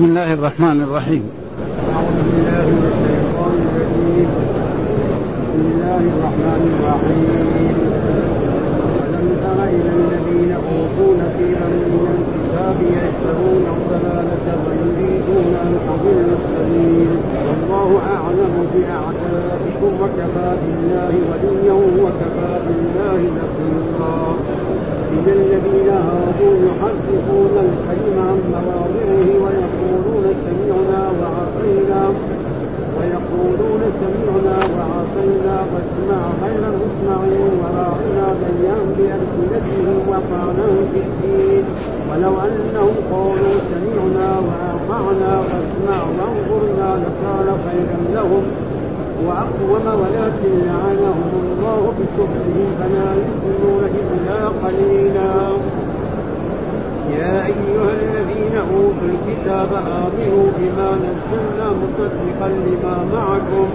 [0.00, 1.24] بسم الله الرحمن الرحيم.
[1.92, 4.28] أعوذ بالله من الشيطان الرجيم
[5.44, 7.76] بسم الله الرحمن الرحيم
[9.04, 17.10] ألم تر إلى الذين أوتوا نصيبا من الكتاب يشترون الضلالة ويريدون أن تضلوا السبيل
[17.46, 24.16] والله أعلم بأعدائكم وكفى بالله وليا وكفى بالله نصيرا.
[25.12, 32.02] من الذين هادوا يحرفون الكلم عن مواضعه ويقولون سمعنا وعصينا
[32.96, 37.20] ويقولون سمعنا وعصينا واسمع غير مسمع
[37.60, 41.64] وراعنا بيان بألسنتهم وطعنا في الدين.
[42.10, 48.42] ولو أنهم قالوا سمعنا وأطعنا واسمع وانظرنا لكان خيرا لهم.
[49.26, 55.32] وأقوم ولكن لعنهم الله بكفرهم فلا يؤمنون إلا قليلا.
[57.18, 63.66] يا أيها الذين أوتوا الكتاب آمنوا بما نزلنا مصدقا لما معكم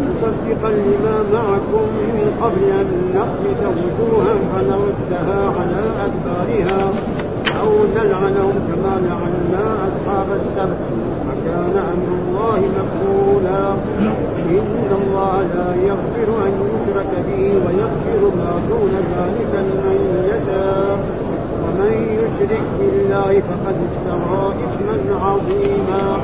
[0.00, 6.92] مصدقا لما معكم من قبل أن نخرج وجوها فنردها على أدبارها.
[7.62, 10.82] أو نلعنهم كما لعنا أصحاب السبت.
[11.28, 13.74] وكان أمر الله مفعولا
[14.50, 19.98] إن الله لا يغفر أن يشرك به ويغفر ما دون ذلك لمن
[20.30, 20.98] يشاء.
[21.62, 24.96] ومن يشرك بالله فقد افترى إثما
[25.26, 26.20] عظيما.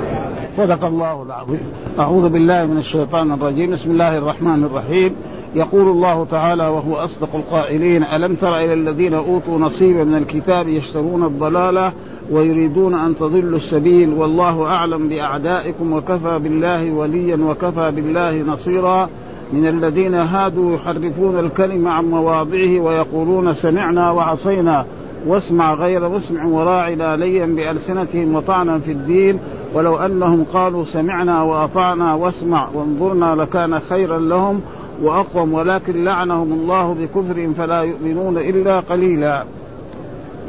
[0.57, 1.61] صدق الله العظيم.
[1.99, 3.71] أعوذ بالله من الشيطان الرجيم.
[3.71, 5.17] بسم الله الرحمن الرحيم.
[5.55, 11.25] يقول الله تعالى وهو أصدق القائلين ألم تر إلى الذين أوتوا نصيبا من الكتاب يشترون
[11.25, 11.93] الضلالة
[12.31, 19.09] ويريدون أن تضلوا السبيل والله أعلم بأعدائكم وكفى بالله وليا وكفى بالله نصيرا.
[19.53, 24.87] من الذين هادوا يحرفون الكلم عن مواضعه ويقولون سمعنا وعصينا
[25.27, 29.39] واسمع غير مسمع وراعنا ليا بألسنتهم وطعنا في الدين
[29.75, 34.61] ولو أنهم قالوا سمعنا وأطعنا واسمع وانظرنا لكان خيرا لهم
[35.03, 39.45] وأقوم ولكن لعنهم الله بكفرهم فلا يؤمنون إلا قليلا.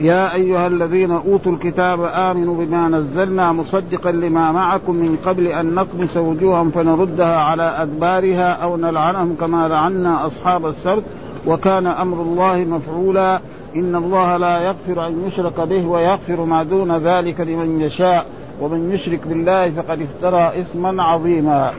[0.01, 6.17] يا أيها الذين أوتوا الكتاب آمنوا بما نزلنا مصدقا لما معكم من قبل أن نطمس
[6.17, 11.03] وجوههم فنردها على أدبارها أو نلعنهم كما لعنا أصحاب السبت.
[11.47, 13.39] وكان أمر الله مفعولا.
[13.75, 18.25] إن الله لا يغفر أن يشرك به ويغفر ما دون ذلك لمن يشاء.
[18.61, 21.71] ومن يشرك بالله فقد افترى إثما عظيما.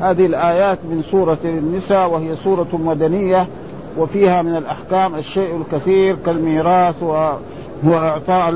[0.00, 3.46] هذه الآيات من سورة النساء وهي سورة مدنية
[3.98, 7.32] وفيها من الأحكام الشيء الكثير كالميراث و
[7.84, 8.54] وإعطاء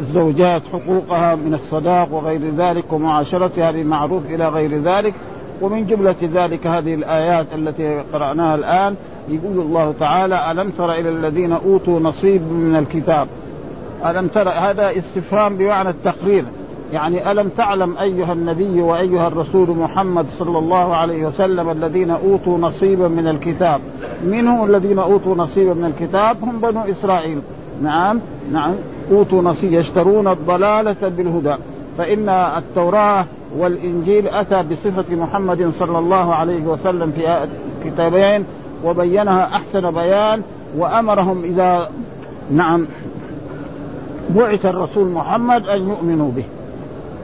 [0.00, 5.14] الزوجات حقوقها من الصداق وغير ذلك ومعاشرتها بالمعروف إلى غير ذلك.
[5.60, 8.94] ومن جملة ذلك هذه الآيات التي قرأناها الآن
[9.28, 13.28] يقول الله تعالى ألم تر إلى الذين أوتوا نصيب من الكتاب؟
[14.06, 16.44] ألم تر؟ هذا استفهام بمعنى التقرير.
[16.92, 23.08] يعني ألم تعلم أيها النبي وأيها الرسول محمد صلى الله عليه وسلم الذين أوتوا نصيبا
[23.08, 23.80] من الكتاب؟
[24.24, 27.38] من هم الذين أوتوا نصيبا من الكتاب هم بنو إسرائيل.
[27.82, 28.20] نعم
[28.52, 28.74] نعم.
[29.10, 31.54] أوتوا نصيب يشترون الضلالة بالهدى.
[31.98, 33.24] فإن التوراة
[33.58, 37.48] والإنجيل أتى بصفة محمد صلى الله عليه وسلم في
[37.84, 38.44] كتابين
[38.84, 40.42] وبينها أحسن بيان
[40.76, 41.90] وأمرهم إذا
[42.50, 42.86] نعم
[44.30, 46.44] بعث الرسول محمد أن يؤمنوا به.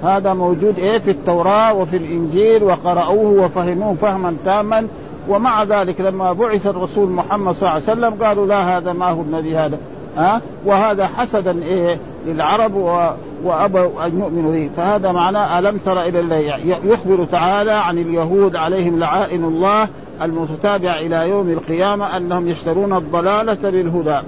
[0.03, 4.87] هذا موجود إيه في التوراة وفي الإنجيل وقرأوه وفهموه فهما تاما.
[5.29, 9.21] ومع ذلك لما بعث الرسول محمد صلى الله عليه وسلم قالوا لا هذا ما هو
[9.21, 9.79] النبي هذا
[10.17, 13.11] ها؟ وهذا حسدا إيه للعرب و...
[13.45, 14.71] وأبوا أن يؤمنوا به.
[14.77, 16.37] فهذا معناه ألم تر إلى الله
[16.85, 19.89] يخبر تعالى عن اليهود عليهم لعائن الله
[20.23, 24.19] المتتابعه إلى يوم القيامة أنهم يشترون الضلالة بالهدى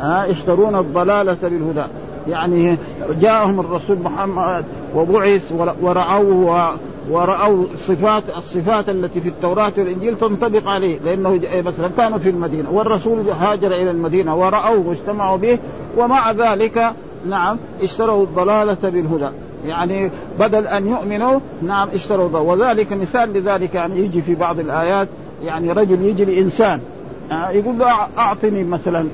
[0.00, 1.84] ها؟ يشترون الضلالة بالهدى
[2.28, 2.78] يعني
[3.20, 6.74] جاءهم الرسول محمد وبعث ورأوه
[7.10, 12.70] ورأوا صفات الصفات التي في التوراة والإنجيل تنطبق عليه لأنه مثلا؟ كانوا في المدينة.
[12.70, 15.58] والرسول هاجر إلى المدينة ورأوه واجتمعوا به
[15.96, 16.92] ومع ذلك
[17.28, 19.28] نعم اشتروا الضلالة بالهدى.
[19.64, 20.10] يعني
[20.40, 22.48] بدل أن يؤمنوا نعم اشتروا الضلالة.
[22.48, 25.08] وذلك مثال لذلك يعني يجي في بعض الآيات
[25.44, 26.80] يعني رجل يجي لإنسان
[27.50, 27.86] يقول له
[28.18, 29.06] أعطني مثلا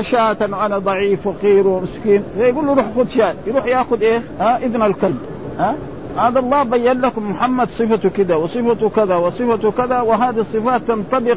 [0.00, 2.22] شاة أنا ضعيف فقير ومسكين.
[2.38, 3.34] يقول له روح خذ شاة.
[3.46, 5.18] يروح ياخذ إيه؟ ها إذن الكلب.
[5.58, 5.76] ها؟
[6.18, 11.36] هذا الله بين لكم محمد صفته كذا وصفته كذا وصفته كذا وهذه الصفات تنطبق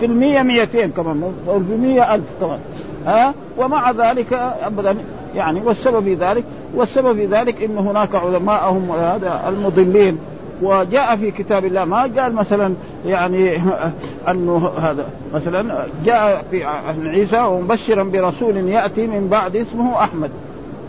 [0.00, 2.58] في المية مئتين كمان في مية ألف كمان.
[3.06, 4.32] ها؟ ومع ذلك
[4.62, 4.96] أبدا
[5.34, 6.44] يعني والسبب في ذلك
[6.74, 10.18] والسبب في ذلك إن هناك علماءهم هذا المضلين
[10.62, 12.74] وجاء في كتاب الله ما قال مثلا
[13.06, 13.62] يعني
[14.30, 15.74] أنه هذا مثلا
[16.04, 16.64] جاء في
[17.04, 20.30] عيسى ومبشرا برسول يأتي من بعد اسمه أحمد.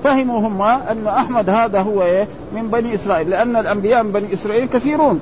[0.03, 4.67] فهموا هم أن أحمد هذا هو إيه؟ من بني إسرائيل لأن الأنبياء من بني إسرائيل
[4.67, 5.19] كثيرون.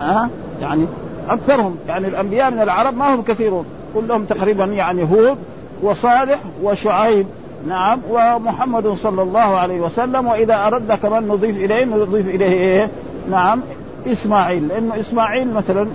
[0.00, 0.28] ها أه؟
[0.62, 0.86] يعني
[1.28, 3.64] أكثرهم يعني الأنبياء من العرب ما هم كثيرون.
[3.94, 5.38] كلهم تقريبا يعني هود
[5.82, 7.26] وصالح وشعيب.
[7.66, 12.90] نعم ومحمد صلى الله عليه وسلم وإذا اردنا كمان نضيف إليه نضيف إليه إيه؟
[13.30, 13.60] نعم
[14.06, 14.68] إسماعيل.
[14.68, 15.86] لأنه إسماعيل مثلا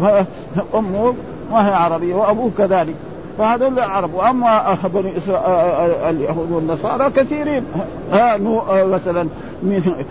[0.74, 1.14] أمه
[1.52, 2.94] ما هي عربية وأبوه كذلك.
[3.38, 7.64] فهذول العرب واما بني اسرائيل اليهود والنصارى كثيرين.
[8.12, 8.36] ها
[8.84, 9.22] مثلا
[9.62, 10.04] من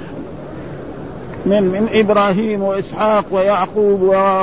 [1.45, 4.01] من من إبراهيم وإسحاق ويعقوب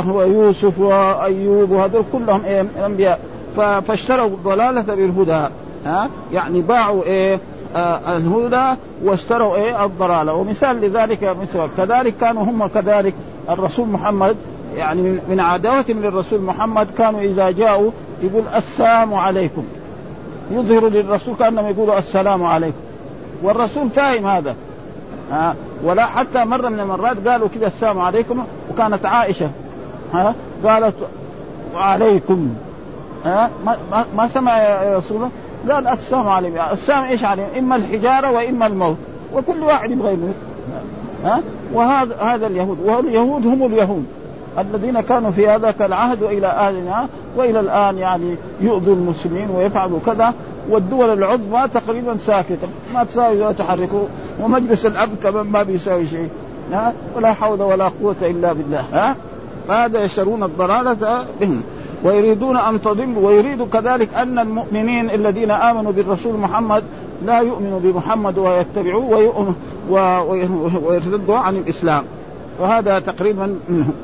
[0.08, 2.40] ويوسف وأيوب وهذول كلهم
[2.86, 3.20] أنبياء.
[3.56, 5.48] فاشتروا الضلاله بالهدى.
[5.86, 7.38] ها؟ يعني باعوا إيه؟ آه
[7.76, 10.34] الهدى واشتروا إيه؟ الضلالة.
[10.34, 13.14] ومثال لذلك مثل كذلك كانوا هم كذلك
[13.50, 14.36] الرسول محمد.
[14.76, 17.90] يعني من, عداوتهم للرسول محمد كانوا إذا جاءوا
[18.22, 19.64] يقول السلام عليكم.
[20.50, 22.78] يظهر للرسول كأنهم يقولوا السلام عليكم.
[23.42, 24.54] والرسول فاهم هذا.
[25.32, 25.54] ها
[25.84, 29.50] ولا حتى مرة من المرات قالوا كذا السلام عليكم وكانت عائشة.
[30.12, 30.34] ها
[30.64, 30.94] قالت
[31.74, 32.54] وعليكم.
[33.24, 35.30] ها ما, ما, ما سمع يا رسول الله؟
[35.70, 38.96] قال السلام عليكم السلام إيش عليهم؟ إما الحجارة وإما الموت.
[39.34, 40.34] وكل واحد يبغى يموت
[41.24, 41.40] ها؟
[41.72, 42.78] وهذا هذا اليهود.
[42.84, 44.06] واليهود هم اليهود.
[44.58, 50.34] الذين كانوا في هذاك العهد وإلى اهلنا وإلى الآن يعني يؤذوا المسلمين ويفعلوا كذا.
[50.68, 52.68] والدول العظمى تقريبا ساكتة.
[52.94, 54.04] ما تساوي ولا تحركوا
[54.40, 56.28] ومجلس الأمن كمان ما بيساوي شيء.
[56.72, 58.84] ها؟ ولا حول ولا قوة إلا بالله.
[58.92, 59.16] ها؟
[59.68, 61.62] فهذا يشترون الضلالة بهم؟
[62.04, 66.84] ويريدون أن تضلوا ويريد كذلك أن المؤمنين الذين آمنوا بالرسول محمد
[67.26, 69.54] لا يؤمنوا بمحمد ويتبعوه
[70.86, 72.04] ويرتدوا عن الإسلام.
[72.60, 73.94] وهذا تقريبا منهم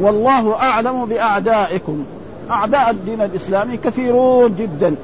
[0.00, 2.04] والله أعلم بأعدائكم.
[2.50, 4.94] أعداء الدين الإسلامي كثيرون جدا.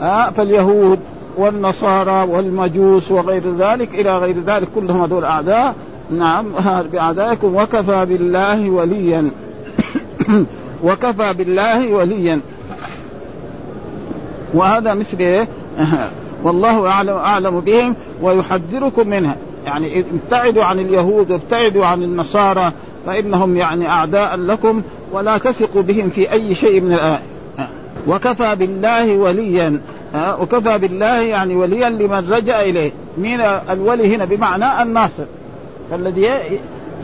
[0.00, 0.98] ها فاليهود
[1.36, 5.74] والنصارى والمجوس وغير ذلك إلى غير ذلك كلهم هذول أعداء.
[6.10, 6.44] نعم
[6.92, 9.30] باعدائكم وكفى بالله وليا.
[10.84, 12.40] وكفى بالله وليا.
[14.54, 15.48] وهذا مثل إيه؟
[16.44, 19.36] والله اعلم أعلم بهم ويحذركم منها.
[19.66, 22.72] يعني ابتعدوا عن اليهود وابتعدوا عن النصارى
[23.06, 24.82] فإنهم يعني أعداء لكم
[25.12, 27.20] ولا تثقوا بهم في أي شيء من الآية
[28.06, 29.80] وكفى بالله وليا.
[30.14, 32.90] وكفى بالله يعني وليا لمن رجع إليه.
[33.18, 33.40] مين
[33.70, 35.24] الولي هنا؟ بمعنى الناصر.
[35.90, 36.28] فالذي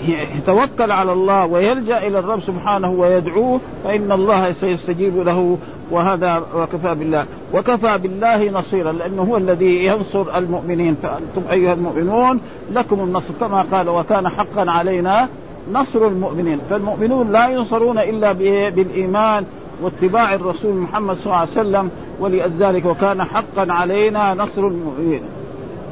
[0.09, 5.59] يتوكل على الله ويلجأ إلى الرب سبحانه ويدعوه فإن الله سيستجيب له
[5.91, 7.27] وهذا وكفى بالله.
[7.55, 10.97] وكفى بالله نصيرا لأنه هو الذي ينصر المؤمنين.
[11.03, 12.41] فأنتم أيها المؤمنون
[12.73, 15.29] لكم النصر كما قال وكان حقا علينا
[15.73, 18.33] نصر المؤمنين فالمؤمنون لا ينصرون إلا
[18.71, 19.45] بالإيمان
[19.83, 21.91] واتباع الرسول محمد صلى الله عليه وسلم
[22.21, 25.23] ولذلك وكان حقا علينا نصر المؤمنين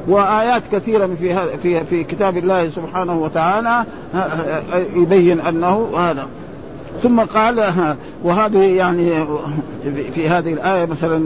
[0.08, 3.84] وآيات كثيرة في في في كتاب الله سبحانه وتعالى
[4.94, 6.26] يبين أنه هذا.
[7.02, 7.72] ثم قال
[8.24, 9.24] وهذه يعني
[10.14, 11.18] في هذه الآية مثلا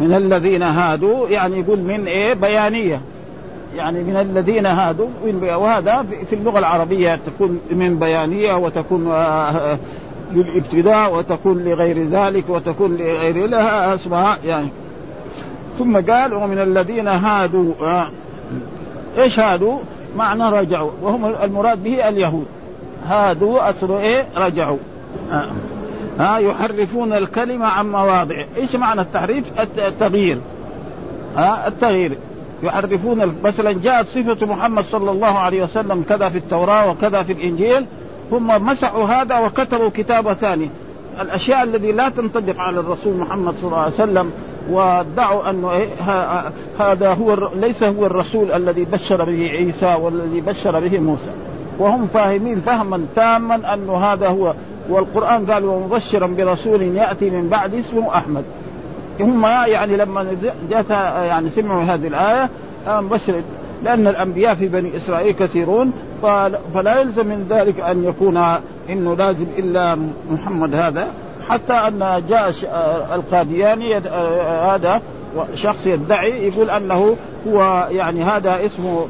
[0.00, 3.00] من الذين هادوا يعني يقول من إيه؟ بيانية.
[3.76, 5.08] يعني من الذين هادوا
[5.42, 9.04] وهذا في اللغة العربية تكون من بيانية وتكون
[10.32, 14.68] للابتداء وتكون لغير ذلك وتكون لغير لها اسماء يعني
[15.78, 18.08] ثم قال ومن الذين هادوا آه
[19.18, 19.78] إيش هادوا؟
[20.16, 22.46] معنى رجعوا وهم المراد به اليهود
[23.06, 24.78] هادوا اصله إيه؟ رجعوا
[25.32, 25.50] آه.
[26.18, 29.44] ها يحرفون الكلمة عن مواضع إيش معنى التحريف؟
[29.78, 30.40] التغيير
[31.36, 32.18] ها آه التغيير
[32.62, 37.86] يحرفون مثلا جاءت صفة محمد صلى الله عليه وسلم كذا في التوراة وكذا في الإنجيل
[38.32, 40.70] هم مسحوا هذا وكتبوا كتابة ثاني
[41.20, 44.32] الأشياء الذي لا تنطبق على الرسول محمد صلى الله عليه وسلم
[44.70, 45.86] وادعوا انه إيه
[46.80, 51.30] هذا هو ليس هو الرسول الذي بشر به عيسى والذي بشر به موسى.
[51.78, 54.54] وهم فاهمين فهما تاما انه هذا هو
[54.88, 58.44] والقرآن قال ومبشرا برسول يأتي من بعد اسمه أحمد.
[59.20, 60.26] هم يعني لما
[60.70, 62.48] جاءت يعني سمعوا هذه الآية
[62.88, 63.42] مبشر
[63.84, 65.92] لأن الأنبياء في بني إسرائيل كثيرون
[66.74, 68.36] فلا يلزم من ذلك أن يكون
[68.90, 69.98] إنه لازم إلا
[70.30, 71.06] محمد هذا.
[71.48, 72.52] حتى أن جاء
[73.14, 73.96] القادياني
[74.72, 75.00] هذا
[75.54, 77.16] شخص يدعي يقول أنه
[77.48, 79.06] هو يعني هذا اسمه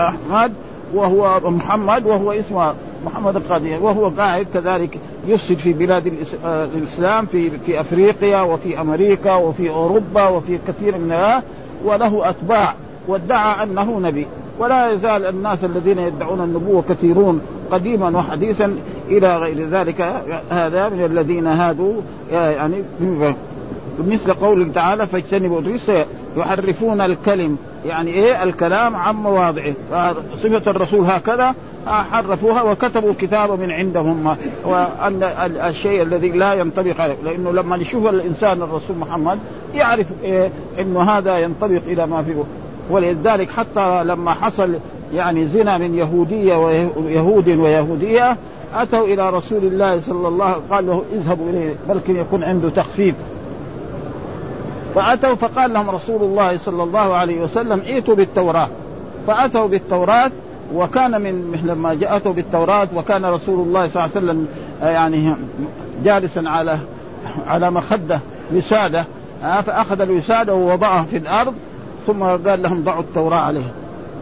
[0.00, 0.52] أحمد
[0.94, 2.74] وهو محمد وهو اسمه
[3.06, 6.12] محمد القادياني وهو قاعد كذلك يفسد في بلاد
[6.74, 11.40] الإسلام في في أفريقيا وفي أمريكا وفي أوروبا وفي كثير من
[11.84, 12.74] وله أتباع
[13.08, 14.26] وادعى أنه نبي.
[14.58, 17.40] ولا يزال الناس الذين يدعون النبوة كثيرون.
[17.70, 18.76] قديما وحديثا
[19.08, 20.22] إلى غير ذلك.
[20.50, 21.94] هذا من الذين هادوا
[22.30, 22.82] يعني
[24.08, 25.60] مثل قوله تعالى فاجتنبوا
[26.36, 27.56] يحرفون الكلم.
[27.86, 29.74] يعني إيه؟ الكلام عن مواضعه.
[30.36, 31.54] صفة الرسول هكذا
[31.86, 34.36] حرفوها وكتبوا كتابا من عندهم.
[34.64, 35.22] وأن
[35.68, 37.16] الشيء الذي لا ينطبق عليه.
[37.24, 39.38] لأنه لما يشوف الإنسان الرسول محمد
[39.74, 42.44] يعرف إيه؟ إنه هذا ينطبق إلى ما فيه.
[42.90, 44.74] ولذلك حتى لما حصل
[45.14, 46.56] يعني زنا من يهودية
[46.96, 48.36] ويهود ويهودية
[48.74, 52.70] أتوا إلى رسول الله صلى الله عليه وسلم قال له اذهبوا إليه بلكن يكون عنده
[52.70, 53.14] تخفيف.
[54.94, 58.68] فأتوا فقال لهم رسول الله صلى الله عليه وسلم ائتوا بالتوراة.
[59.26, 60.30] فأتوا بالتوراة
[60.74, 64.46] وكان من لما جاءته بالتوراة وكان رسول الله صلى الله عليه وسلم
[64.82, 65.34] يعني
[66.04, 66.78] جالسا على
[67.48, 68.20] على مخدة
[68.54, 69.04] وسادة
[69.42, 71.54] فأخذ الوسادة ووضعها في الأرض
[72.06, 73.72] ثم قال لهم ضعوا التوراة عليه.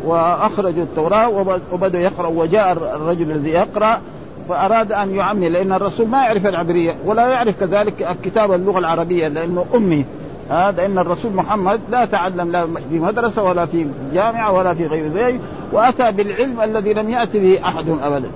[0.04, 1.28] واخرجوا التوراة
[1.72, 4.00] وبدأوا يقرأ وجاء الرجل الذي يقرأ
[4.48, 9.64] فأراد أن يعمي لأن الرسول ما يعرف العبرية ولا يعرف كذلك كتاب اللغة العربية لأنه
[9.74, 10.04] أمي.
[10.50, 15.08] هذا ان الرسول محمد لا تعلم لا في مدرسة ولا في جامعة ولا في غير
[15.08, 15.40] ذلك
[15.72, 18.28] وأتى بالعلم الذي لم يأتي به أحد ابدا.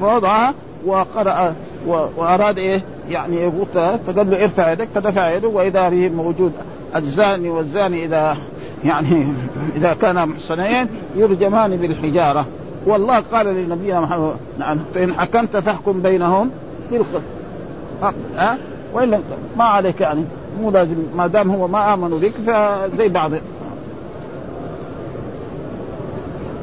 [0.00, 0.54] فوضعها
[0.86, 1.54] وقرأ
[1.86, 3.50] وأراد إيه؟ يعني
[4.06, 6.52] فقال له ارفع يدك فدفع يده وإذا به موجود
[6.96, 8.36] الزاني والزاني إذا
[8.84, 9.26] يعني
[9.76, 10.86] إذا كانا محصنين
[11.16, 12.46] يرجمان بالحجارة.
[12.86, 16.50] والله قال لنبينا محمد نعم فإن حكمت فاحكم بينهم
[16.90, 17.22] بالقسط.
[18.36, 18.56] ها
[18.94, 19.18] والا
[19.56, 20.24] ما عليك يعني
[20.60, 23.30] مو لازم ما دام هو ما آمنوا بك فزي بعض.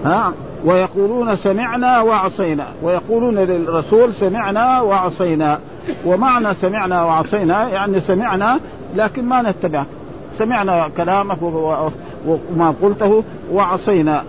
[0.05, 0.33] ها
[0.65, 2.65] ويقولون سمعنا وعصينا.
[2.83, 5.59] ويقولون للرسول سمعنا وعصينا.
[6.05, 8.59] ومعنى سمعنا وعصينا يعني سمعنا
[8.95, 9.83] لكن ما نتبع.
[10.38, 11.38] سمعنا كلامك
[12.25, 14.23] وما قلته وعصينا.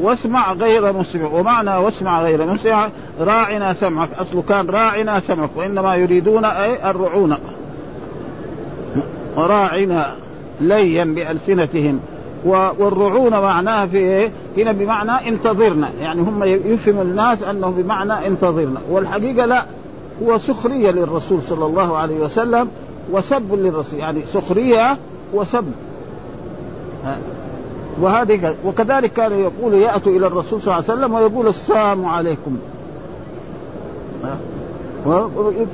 [0.00, 1.28] واسمع غير مسمع.
[1.32, 2.88] ومعنى واسمع غير مسمع
[3.20, 4.08] راعنا سمعك.
[4.18, 5.50] اصله كان راعنا سمعك.
[5.56, 7.38] وإنما يريدون أي الرعونه
[9.36, 10.12] راعنا
[10.60, 12.00] ليا بألسنتهم.
[12.44, 15.88] والرعون معناها في إيه؟ هنا بمعنى انتظرنا.
[16.00, 18.80] يعني هم يفهم الناس انه بمعنى انتظرنا.
[18.90, 19.62] والحقيقة لا.
[20.22, 22.68] هو سخرية للرسول صلى الله عليه وسلم
[23.12, 23.98] وسب للرسول.
[23.98, 24.96] يعني سخرية
[25.34, 25.64] وسب.
[28.00, 32.58] وهذه وكذلك كان يقول يأتوا إلى الرسول صلى الله عليه وسلم ويقول السلام عليكم.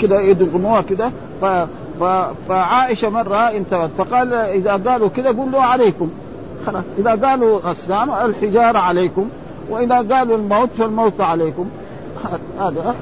[0.01, 0.21] كذا.
[0.21, 1.13] يدغموها كذا
[2.49, 6.11] فعائشة مرة انتبهت فقال إذا قالوا كذا قول له عليكم.
[6.67, 6.85] خلاص.
[6.99, 9.29] إذا قالوا السلام الحجارة عليكم.
[9.71, 11.69] وإذا قالوا الموت فالموت عليكم.
[12.61, 12.95] هذا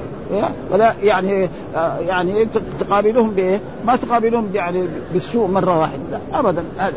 [0.72, 1.48] ولا يعني
[2.06, 2.48] يعني
[2.80, 6.20] تقابلهم بإيه؟ ما تقابلهم يعني بالسوء مرة واحدة.
[6.34, 6.64] ابدا.
[6.78, 6.92] هذا.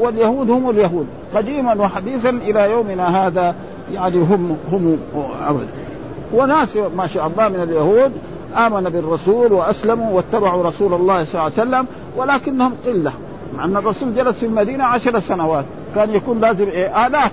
[0.00, 1.06] واليهود هم اليهود.
[1.34, 3.54] قديما وحديثا إلى يومنا هذا
[3.92, 4.98] يعني هم هم
[5.46, 5.66] أبدا.
[6.32, 8.12] وناس ما شاء الله من اليهود
[8.56, 13.12] امن بالرسول وأسلموا واتبعوا رسول الله صلى الله عليه وسلم ولكنهم قلة.
[13.56, 17.32] مع أن الرسول جلس في المدينة عشر سنوات كان يكون لازم إيه؟ الاف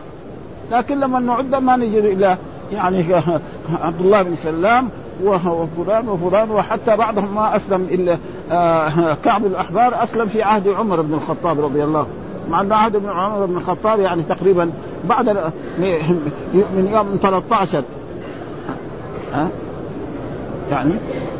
[0.71, 2.37] لكن لما نعد ما نجد إلا
[2.71, 3.15] يعني
[3.83, 4.89] عبد الله بن سلام
[5.23, 8.17] وفلان وفلان وحتى بعضهم ما أسلم إلا
[8.51, 12.07] آه، كعب الأحبار أسلم في عهد عمر بن الخطاب رضي الله
[12.49, 14.71] مع أن عهد عمر بن الخطاب يعني تقريبا
[15.09, 15.29] بعد
[16.53, 17.83] من يوم 13
[19.33, 19.47] ها؟
[20.71, 20.93] يعني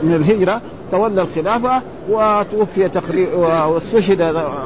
[0.04, 4.22] من الهجرة تولى الخلافة وتوفي تقريبا واستشهد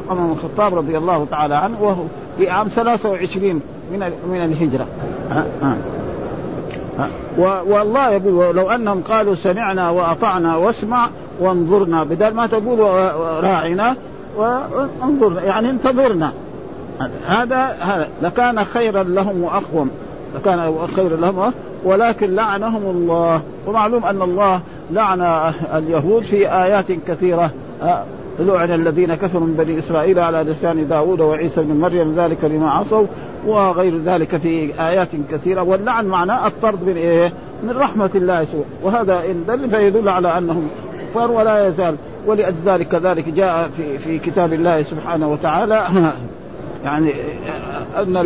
[0.10, 2.04] عمر بن الخطاب رضي الله تعالى عنه وهو
[2.38, 3.62] في عام 23
[3.92, 4.88] من من الهجرة.
[5.30, 5.78] ها؟ ها؟
[7.68, 12.80] والله يقول لو أنهم قالوا سمعنا وأطعنا واسمع وانظرنا بدل ما تقول
[13.44, 13.96] راعنا
[14.38, 16.32] وانظرنا يعني انتظرنا.
[17.28, 19.90] هذا هذا لكان خيرا لهم وأقوم.
[20.36, 23.42] لكان خيرا لهم ولكن لعنهم الله.
[23.68, 24.62] ومعلوم أن الله
[24.92, 25.22] لعن
[25.76, 27.50] اليهود في آيات كثيرة.
[28.40, 33.06] لعن الذين كفروا من بني إسرائيل على لسان داود وعيسى بن مريم ذلك لما عصوا
[33.48, 35.62] وغير ذلك في آيات كثيرة.
[35.62, 37.32] واللعن معناه الطرد من إيه؟
[37.64, 38.66] من رحمة الله سوء.
[38.84, 40.68] وهذا إن دل فيدل على أنهم
[41.12, 41.96] كفار ولا يزال.
[42.26, 45.88] ولذلك كذلك جاء في في كتاب الله سبحانه وتعالى
[46.86, 47.14] يعني
[47.98, 48.18] أن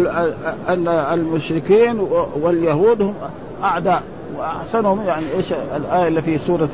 [0.69, 1.99] أن المشركين
[2.41, 3.13] واليهود هم
[3.63, 4.03] أعداء
[4.37, 6.69] وأحسنهم يعني إيش الآية اللي في سورة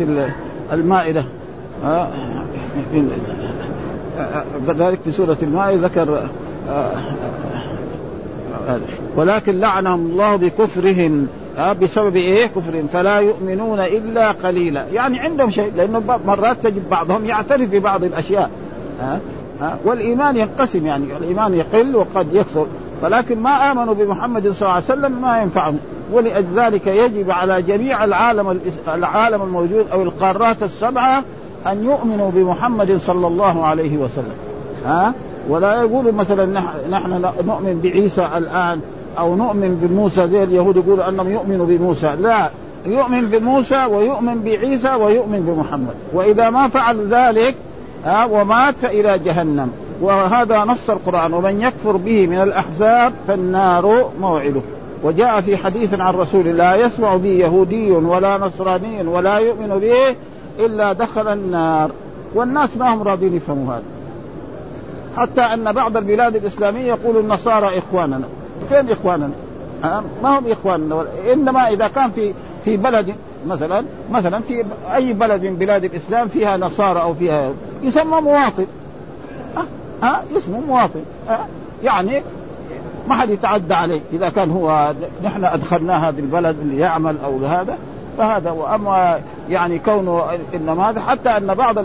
[0.73, 1.23] المائدة؟
[4.67, 6.27] كذلك في سورة المائدة ذكر
[9.15, 11.27] ولكن لعنهم الله بكفرهم.
[11.81, 12.87] بسبب إيه؟ كفرهم.
[12.93, 14.85] فلا يؤمنون إلا قليلا.
[14.93, 18.49] يعني عندهم شيء لأنه مرات تجد بعضهم يعترف ببعض الأشياء.
[19.01, 19.19] ها
[19.85, 21.05] والإيمان ينقسم يعني.
[21.17, 22.65] الإيمان يقل وقد يكثر.
[23.01, 25.79] ولكن ما آمنوا بمحمد صلى الله عليه وسلم ما ينفعهم.
[26.11, 28.59] ولذلك يجب على جميع العالم
[28.93, 31.23] العالم الموجود أو القارات السبعة
[31.67, 34.35] أن يؤمنوا بمحمد صلى الله عليه وسلم.
[34.85, 35.13] ها
[35.49, 36.45] ولا يقولوا مثلا
[36.89, 38.81] نحن نؤمن بعيسى الآن.
[39.19, 42.15] أو نؤمن بموسى زي اليهود يقولوا أنهم يؤمنوا بموسى.
[42.21, 42.49] لا
[42.85, 45.95] يؤمن بموسى ويؤمن بعيسى ويؤمن بمحمد.
[46.13, 47.55] وإذا ما فعل ذلك
[48.05, 49.71] ها ومات فالى جهنم.
[50.01, 51.33] وهذا نص القرآن.
[51.33, 54.61] ومن يكفر به من الأحزاب فالنار موعده.
[55.03, 60.15] وجاء في حديث عن رسول الله يسمع به يهودي ولا نصراني ولا يؤمن به
[60.65, 61.91] إلا دخل النار.
[62.35, 63.83] والناس ما هم راضين يفهموا هذا.
[65.17, 68.27] حتى أن بعض البلاد الإسلامية يقول النصارى إخواننا.
[68.69, 69.31] فين إخواننا؟
[70.23, 71.05] ما هم إخواننا.
[71.33, 72.33] إنما إذا كان في
[72.65, 73.15] في بلد
[73.47, 78.67] مثلا مثلا في أي بلد من بلاد الإسلام فيها نصارى أو فيها يسمى مواطن.
[79.57, 79.65] ها؟
[80.03, 81.03] أه؟ اسمه مواطن.
[81.29, 81.37] أه؟
[81.83, 82.23] يعني
[83.07, 84.01] ما حد يتعدى عليه.
[84.13, 84.93] إذا كان هو
[85.23, 87.77] نحن ادخلناه هذا البلد ليعمل أو هذا
[88.17, 89.19] فهذا واما
[89.49, 91.75] يعني كونه إنما هذا حتى أن بعض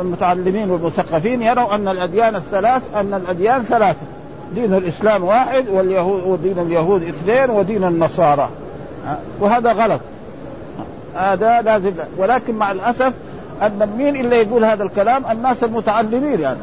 [0.00, 4.06] المتعلمين والمثقفين يروا أن الأديان الثلاث أن الأديان ثلاثة.
[4.54, 8.48] دين الإسلام واحد واليهود ودين اليهود اثنين ودين النصارى.
[9.40, 10.00] وهذا غلط.
[11.16, 13.12] هذا لازم ولكن مع الأسف
[13.62, 16.58] أن مين اللي يقول هذا الكلام؟ الناس المتعلمين يعني.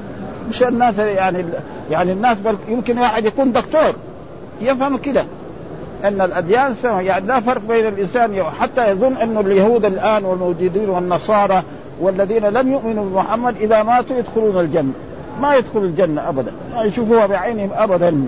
[0.50, 1.46] مش الناس يعني
[1.90, 3.94] يعني الناس بل يمكن واحد يكون دكتور.
[4.62, 5.26] يفهم كده.
[6.04, 11.64] أن الأديان سوا يعني لا فرق بين الإنسان حتى يظن انه اليهود الآن والموجودين والنصارى
[12.00, 14.94] والذين لم يؤمنوا بمحمد إذا ماتوا يدخلون الجنة.
[15.42, 18.28] ما يدخل الجنة ابدا ما يشوفوها بعينهم ابدا.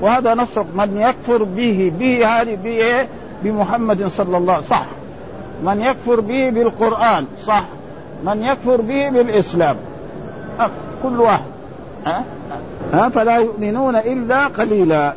[0.00, 3.06] وهذا نص من يكفر به به هذه به
[3.42, 4.86] بمحمد صلى الله عليه صح.
[5.64, 7.64] من يكفر به بالقرآن صح.
[8.24, 9.76] من يكفر به بالإسلام
[11.02, 11.50] كل واحد.
[12.06, 12.24] ها
[12.92, 15.12] ها فلا يؤمنون إلا قليلا.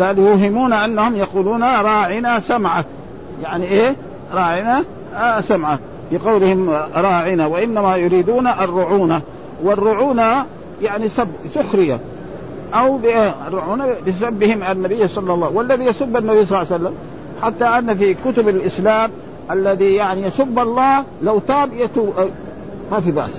[0.00, 2.84] قال يوهمون أنهم يقولون راعنا سمعك
[3.42, 3.96] يعني إيه؟
[4.34, 4.84] راعنا
[5.16, 5.78] آه سمعك
[6.12, 9.20] بقولهم راعنا وإنما يريدون الرعونة.
[9.62, 10.44] والرعونة
[10.82, 11.98] يعني سب سخرية.
[12.74, 12.98] أو
[13.48, 15.56] الرعونة بسبهم النبي صلى الله عليه وسلم.
[15.56, 16.94] والذي يسب النبي صلى الله عليه وسلم
[17.42, 19.10] حتى أن في كتب الإسلام
[19.50, 22.14] الذي يعني يسب الله لو تاب يتوب.
[22.92, 23.30] ما في بأس.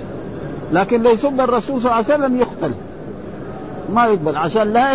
[0.72, 2.74] لكن لو يسب الرسول صلى الله عليه وسلم يقتل.
[3.94, 4.36] ما يقبل.
[4.36, 4.94] عشان لا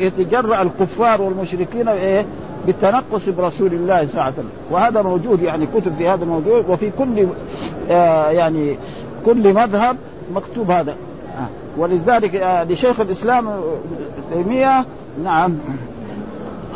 [0.00, 2.26] يتجرأ الكفار والمشركين إيه
[2.68, 4.50] بالتنقص برسول الله صلى الله عليه وسلم.
[4.70, 7.26] وهذا موجود يعني كتب في هذا موجود وفي كل
[7.90, 8.76] آه يعني
[9.24, 9.96] كل مذهب
[10.34, 10.92] مكتوب هذا.
[10.92, 11.48] آه.
[11.78, 13.50] ولذلك آه لشيخ الإسلام
[14.34, 14.84] تيمية
[15.24, 15.54] نعم.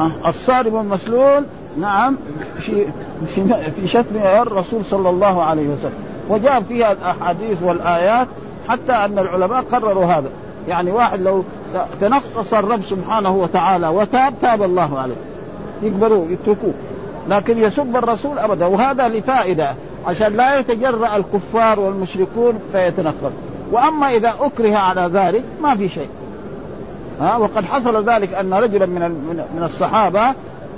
[0.00, 1.44] آه الصارم المسلول
[1.80, 2.16] نعم
[2.58, 2.86] في
[3.26, 5.98] في في شتم الرسول صلى الله عليه وسلم.
[6.28, 8.28] وجاء فيها الأحاديث والآيات
[8.68, 10.30] حتى أن العلماء قرروا هذا.
[10.68, 11.44] يعني واحد لو
[12.00, 15.14] تنقص الرب سبحانه وتعالى وتاب تاب الله عليه.
[15.82, 16.74] يقبلوه يتركوه.
[17.28, 18.66] لكن يسب الرسول أبدا.
[18.66, 19.74] وهذا لفائدة.
[20.06, 23.32] عشان لا يتجرأ الكفار والمشركون فيتنقص
[23.72, 26.08] وأما إذا أكره على ذلك ما في شيء.
[27.20, 29.00] ها وقد حصل ذلك أن رجلا من
[29.56, 30.34] من الصحابة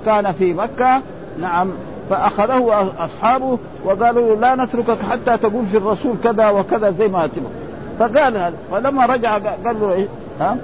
[0.06, 1.00] كان في مكة
[1.40, 1.68] نعم
[2.10, 7.50] فأخذه اصحابه وقالوا لا نتركك حتى تقول في الرسول كذا وكذا زي ما تبغى
[7.98, 8.54] فقال هذا.
[8.72, 10.08] فلما رجع قال له إيه؟
[10.40, 10.56] ها؟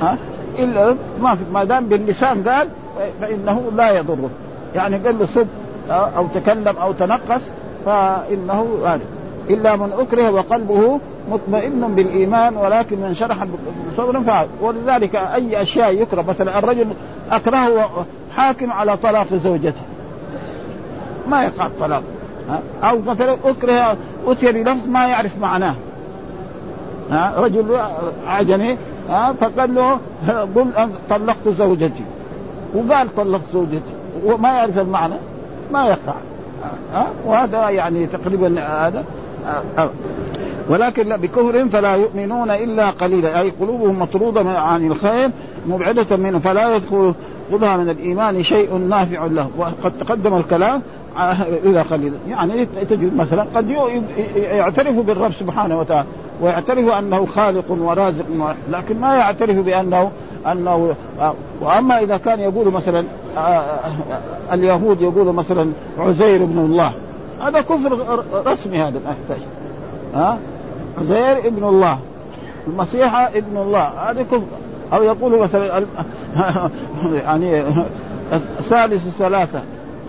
[0.00, 0.16] ها؟
[0.58, 2.68] إلا ما في ما دام باللسان قال
[3.20, 4.30] فإنه لا يضره.
[4.74, 5.46] يعني قال له سب
[5.90, 7.42] أو تكلم أو تنقص
[7.86, 9.04] فإنه هذا
[9.50, 13.46] إلا من أكره وقلبه مطمئن بالإيمان ولكن من شرح
[13.90, 14.46] بصدر فعل.
[14.60, 16.86] ولذلك أي أشياء يكره مثلا الرجل
[17.30, 18.06] اكرهه
[18.36, 19.82] حاكم على طلاق زوجته.
[21.30, 22.02] ما يقع الطلاق
[22.84, 25.74] أو مثلا أكره أتي بلفظ ما يعرف معناه.
[27.36, 27.78] رجل
[28.26, 28.78] عجمي
[29.40, 32.04] فقال له قل طلقت زوجتي.
[32.74, 33.92] وقال طلقت زوجتي.
[34.24, 35.14] وما يعرف المعنى؟
[35.72, 36.14] ما يقع.
[36.94, 39.04] ها؟ وهذا يعني تقريبا هذا.
[40.68, 43.40] ولكن لا بكفر فلا يؤمنون إلا قليلا.
[43.40, 45.30] أي قلوبهم مطرودة عن الخير
[45.68, 46.38] مبعدة منه.
[46.38, 47.14] فلا يدخل
[47.52, 49.50] قلها من الإيمان شيء نافع له.
[49.58, 50.82] وقد تقدم الكلام
[51.64, 52.16] إلى قليلا.
[52.28, 53.74] يعني تجد مثلا قد
[54.36, 56.06] يعترف بالرب سبحانه وتعالى
[56.40, 58.24] ويعترف أنه خالق ورازق
[58.72, 60.10] لكن ما يعترف بأنه
[60.46, 60.94] أنه
[61.60, 63.04] وأما إذا كان يقول مثلا
[64.52, 66.92] اليهود يقولوا مثلا عزير ابن الله.
[67.40, 69.46] هذا كفر رسمي هذا ما يحتاج
[70.14, 70.38] ها؟
[70.98, 71.98] عزير ابن الله.
[72.66, 74.10] المسيح ابن الله.
[74.10, 74.42] هذا كفر.
[74.92, 75.84] أو يقول مثلا
[77.24, 77.62] يعني
[78.68, 79.60] ثالث ثلاثة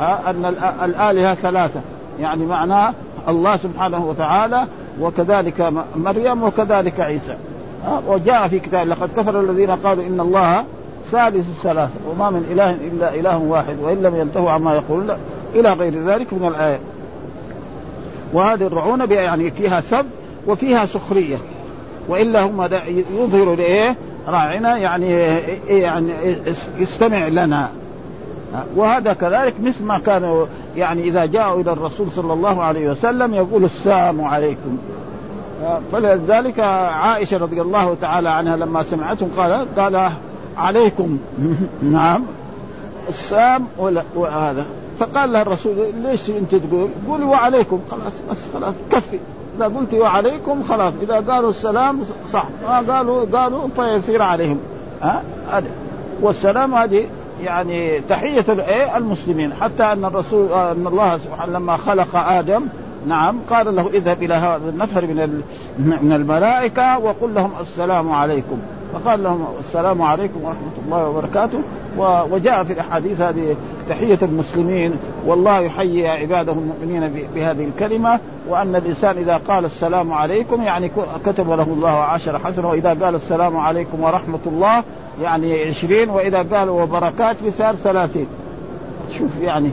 [0.01, 1.81] أن الآلهة ثلاثة.
[2.19, 2.93] يعني معناه
[3.27, 4.65] الله سبحانه وتعالى
[5.01, 7.35] وكذلك مريم وكذلك عيسى.
[8.07, 10.63] وجاء في كتاب لقد كفر الذين قالوا إن الله
[11.11, 15.09] ثالث الثلاثه وما من إله إلا إله واحد وإن لم ينتهوا عما يقولون
[15.55, 16.79] إلى غير ذلك من الايات
[18.33, 20.05] وهذه الرعونه يعني فيها سب
[20.47, 21.37] وفيها سخرية.
[22.07, 22.69] والا هم
[23.17, 23.95] يظهروا لإيه؟
[24.27, 25.11] راعنا يعني
[25.67, 26.13] يعني
[26.77, 27.69] يستمع لنا.
[28.75, 33.63] وهذا كذلك مثل ما كانوا يعني إذا جاءوا إلى الرسول صلى الله عليه وسلم يقول
[33.63, 34.77] السلام عليكم.
[35.91, 40.11] فلذلك عائشة رضي الله تعالى عنها لما سمعتهم قال قال
[40.57, 41.17] عليكم.
[41.91, 42.23] نعم.
[43.09, 43.67] السام
[44.15, 44.65] وهذا.
[44.99, 47.79] فقال لها الرسول ليش أنت تقول؟ قولي وعليكم.
[47.91, 49.19] خلاص بس خلاص كفي.
[49.57, 50.63] اذا قلت وعليكم.
[50.63, 51.99] خلاص إذا قالوا السلام
[52.31, 52.45] صح.
[52.67, 54.59] ما قالوا قالوا فيصير عليهم.
[55.01, 55.63] ها أه؟
[56.21, 57.05] والسلام هذه
[57.43, 59.53] يعني تحية الايه المسلمين.
[59.53, 62.65] حتى أن الرسول أن الله سبحانه لما خلق آدم
[63.07, 65.41] نعم قال له اذهب إلى هذا النفر من
[66.01, 68.57] من الملائكة وقل لهم السلام عليكم.
[68.93, 71.59] فقال لهم السلام عليكم ورحمة الله وبركاته.
[72.31, 73.55] وجاء في الأحاديث هذه
[73.89, 74.95] تحية المسلمين.
[75.25, 78.19] والله يحيي عباده المؤمنين بهذه الكلمة.
[78.47, 80.91] وأن الإنسان إذا قال السلام عليكم يعني
[81.25, 84.83] كتب له الله عشر حسنه وإذا قال السلام عليكم ورحمة الله
[85.21, 86.09] يعني عشرين.
[86.09, 88.27] وإذا قال وبركات صار ثلاثين.
[89.17, 89.69] شوف يعني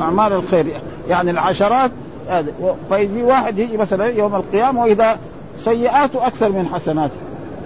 [0.00, 0.66] أعمال الخير.
[1.12, 1.90] يعني العشرات
[2.88, 5.18] فيجي واحد يجي مثلا يوم القيامة وإذا
[5.56, 7.16] سيئاته أكثر من حسناته.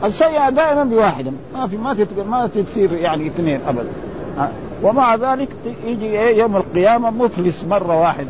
[0.05, 1.31] السيئة دائما بواحدة.
[1.55, 3.89] ما في ما ما تصير يعني اثنين ابدا.
[4.83, 5.49] ومع ذلك
[5.85, 8.29] يجي إيه؟ يوم القيامة مفلس مرة واحدة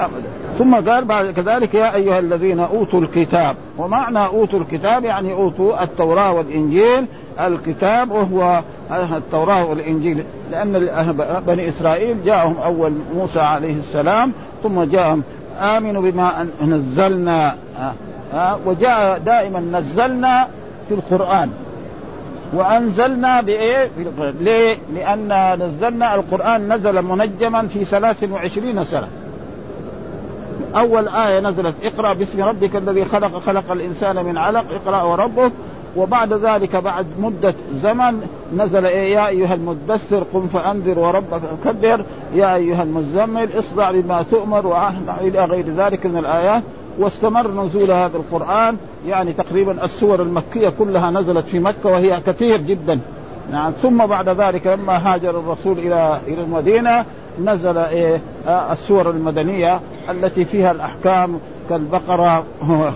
[0.00, 0.28] ابدا.
[0.58, 3.56] ثم قال بعد كذلك يا أيها الذين أوتوا الكتاب.
[3.78, 7.06] ومعنى أوتوا الكتاب يعني أوتوا التوراة والإنجيل.
[7.46, 10.72] الكتاب وهو التوراة والإنجيل لأن
[11.46, 15.22] بني إسرائيل جاءهم أول موسى عليه السلام ثم جاءهم
[15.60, 17.56] آمنوا بما نزلنا
[18.66, 20.48] وجاء دائما نزلنا
[20.88, 21.50] في القرآن
[22.52, 24.34] وأنزلنا بإيه؟ في القرآن.
[24.40, 29.08] ليه؟ لأن نزلنا القرآن نزل منجما في 23 سنة
[30.76, 35.52] أول آية نزلت اقرأ باسم ربك الذي خلق خلق الإنسان من علق اقرأ وربك
[35.96, 38.26] وبعد ذلك بعد مدة زمن
[38.56, 44.88] نزل إيه يا أيها المدثر قم فأنذر وربك كبر يا أيها المزمل اصدع بما تؤمر
[45.20, 46.62] إلى غير ذلك من الآيات.
[46.98, 48.76] واستمر نزول هذا القرآن
[49.08, 53.00] يعني تقريبا السور المكية كلها نزلت في مكة وهي كثير جدا.
[53.52, 57.04] نعم ثم بعد ذلك لما هاجر الرسول إلى إلى المدينة
[57.44, 61.40] نزل إيه السور المدنية التي فيها الأحكام
[61.70, 62.44] كالبقرة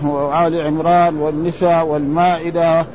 [0.03, 2.85] وآل عمران والنساء والمائدة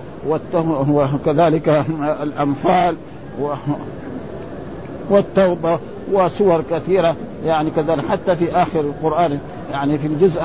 [0.89, 1.85] وكذلك
[2.23, 2.95] الأنفال
[5.11, 5.79] والتوبة
[6.13, 9.39] وسور كثيرة يعني كذلك حتى في آخر القرآن
[9.71, 10.41] يعني في الجزء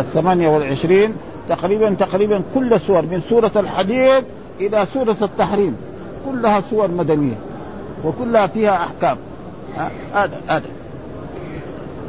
[0.00, 1.14] الثمانية والعشرين
[1.48, 4.24] تقريبا تقريبا كل سور من سورة الحديد
[4.60, 5.76] إلى سورة التحريم
[6.26, 7.34] كلها سور مدنية
[8.04, 9.16] وكلها فيها أحكام.
[10.14, 10.66] هذا هذا.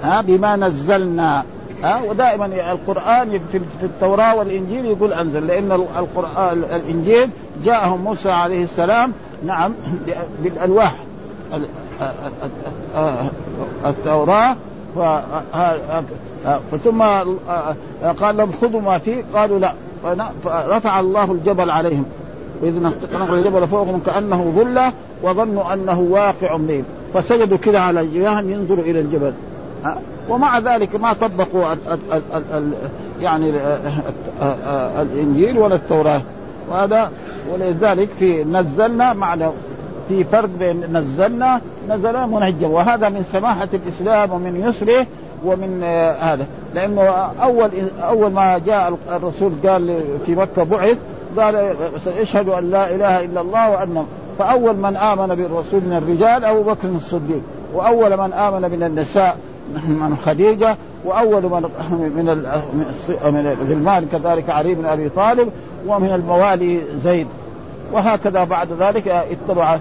[0.03, 1.43] ها بما نزلنا.
[1.83, 7.29] ها؟ ودائما القرآن في التوراة والإنجيل يقول أنزل لأن القرآن الإنجيل
[7.65, 9.11] جاءهم موسى عليه السلام
[9.45, 9.73] نعم
[10.43, 10.95] بالألواح
[13.85, 14.55] التوراة
[16.83, 17.01] ثم
[18.19, 19.73] قال لهم خذوا ما فيه قالوا لا
[20.43, 22.05] فرفع الله الجبل عليهم
[22.61, 28.83] وإذ نقل الجبل فوقهم كأنه ظلة وظنوا أنه واقع بهم فسجدوا كذا على جباههم ينظروا
[28.83, 29.33] إلى الجبل
[30.29, 32.73] ومع ذلك ما طبقوا ال ال ال ال
[33.19, 33.53] يعني
[35.01, 36.21] الإنجيل ولا التوراة.
[36.71, 37.11] وهذا
[37.53, 39.45] ولذلك في نزلنا معنى
[40.09, 45.05] في فرق بين نزلنا نزل منجم وهذا من سماحة الإسلام ومن يسره
[45.45, 45.83] ومن
[46.21, 46.45] هذا.
[46.75, 47.01] لأنه
[47.41, 47.69] أول
[48.01, 50.97] أول ما جاء الرسول قال في مكة بعث
[51.37, 51.75] قال
[52.07, 54.05] اشهد أن لا إله إلا الله وأن
[54.39, 57.41] فأول من آمن بالرسول من الرجال أبو بكر الصديق
[57.73, 59.37] وأول من آمن من النساء.
[59.73, 62.25] من خديجة وأول من من
[63.23, 65.51] من الغلمان كذلك علي بن أبي طالب
[65.87, 67.27] ومن الموالي زيد.
[67.93, 69.79] وهكذا بعد ذلك اتبع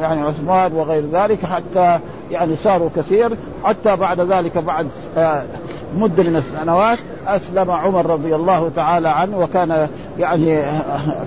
[0.00, 1.98] يعني عثمان وغير ذلك حتى
[2.30, 3.36] يعني صاروا كثير.
[3.64, 4.88] حتى بعد ذلك بعد
[5.98, 10.62] مدة من السنوات أسلم عمر رضي الله تعالى عنه وكان يعني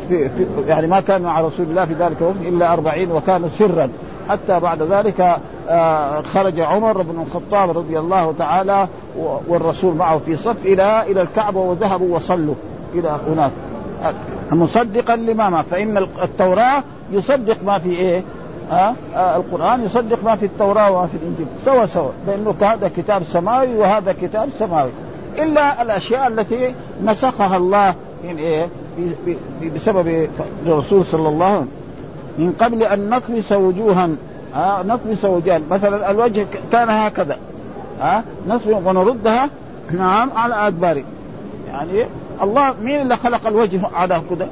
[0.10, 3.90] في, في يعني ما كان مع رسول الله في ذلك الوقت إلا أربعين وكان سرا.
[4.30, 5.38] حتى بعد ذلك
[6.34, 8.88] خرج عمر بن الخطاب رضي الله تعالى
[9.48, 12.56] والرسول معه في صف إلى إلى الكعبة وذهبوا وصلوا
[12.94, 13.52] إلى هناك.
[14.52, 18.24] مصدقا لما ما فإن التوراة يصدق ما في إيه؟
[18.72, 21.48] ها آه القرآن يصدق ما في التوراة وما في الإنجيل.
[21.66, 22.12] سوا سوا.
[22.28, 24.92] لأنه هذا كتاب سماوي وهذا كتاب سماوي.
[25.38, 28.68] إلا الأشياء التي نسخها الله من إيه؟
[29.76, 30.30] بسبب
[30.66, 31.79] الرسول صلى الله عليه وسلم.
[32.40, 34.10] من قبل أن نطمس وجوها
[34.56, 37.38] آه نطمس وجوها مثلا الوجه كان هكذا
[38.02, 39.50] ها نصب ونردها
[39.92, 41.04] نعم على أدبار
[41.68, 42.06] يعني
[42.42, 44.50] الله مين اللي خلق الوجه على كذا؟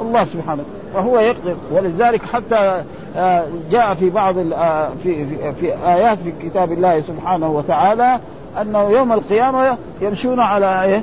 [0.00, 2.82] الله سبحانه وهو يقدر ولذلك حتى
[3.16, 8.20] آه، جاء في بعض آه، في في, في آيات في كتاب الله سبحانه وتعالى
[8.60, 11.02] أنه يوم القيامة يمشون على إيه؟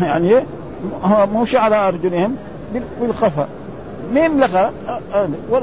[0.00, 0.42] يعني
[1.34, 2.36] مش على أرجلهم
[3.00, 3.46] بالخفا
[4.14, 4.70] مين لغى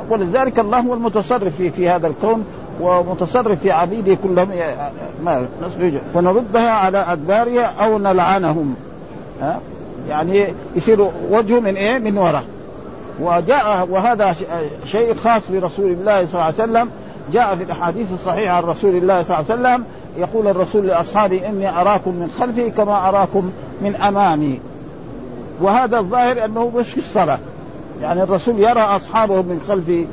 [0.09, 2.45] ولذلك الله هو المتصرف في في هذا الكون
[2.81, 4.49] ومتصرف في عبيده كلهم
[5.23, 5.45] ما
[6.13, 8.75] فنردها على أدبارها أو نلعنهم
[9.41, 9.59] ها؟
[10.09, 12.43] يعني يصير وجهه من إيه؟ من وراء
[13.21, 14.35] وجاء وهذا
[14.85, 16.89] شيء خاص برسول الله صلى الله عليه وسلم
[17.33, 19.85] جاء في الأحاديث الصحيحة عن رسول الله صلى الله عليه وسلم
[20.17, 24.59] يقول الرسول لأصحابه إني أراكم من خلفي كما أراكم من أمامي.
[25.61, 27.39] وهذا الظاهر أنه مش في الصلاة.
[28.01, 30.05] يعني الرسول يرى أصحابه من خلفه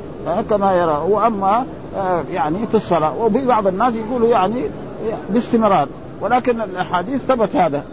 [0.49, 1.01] كما يرى.
[1.09, 1.65] وأما
[1.97, 3.17] آه، يعني في الصلاة.
[3.17, 4.61] وفي بعض الناس يقولوا يعني
[5.29, 5.87] باستمرار.
[6.21, 7.83] ولكن الأحاديث ثبت هذا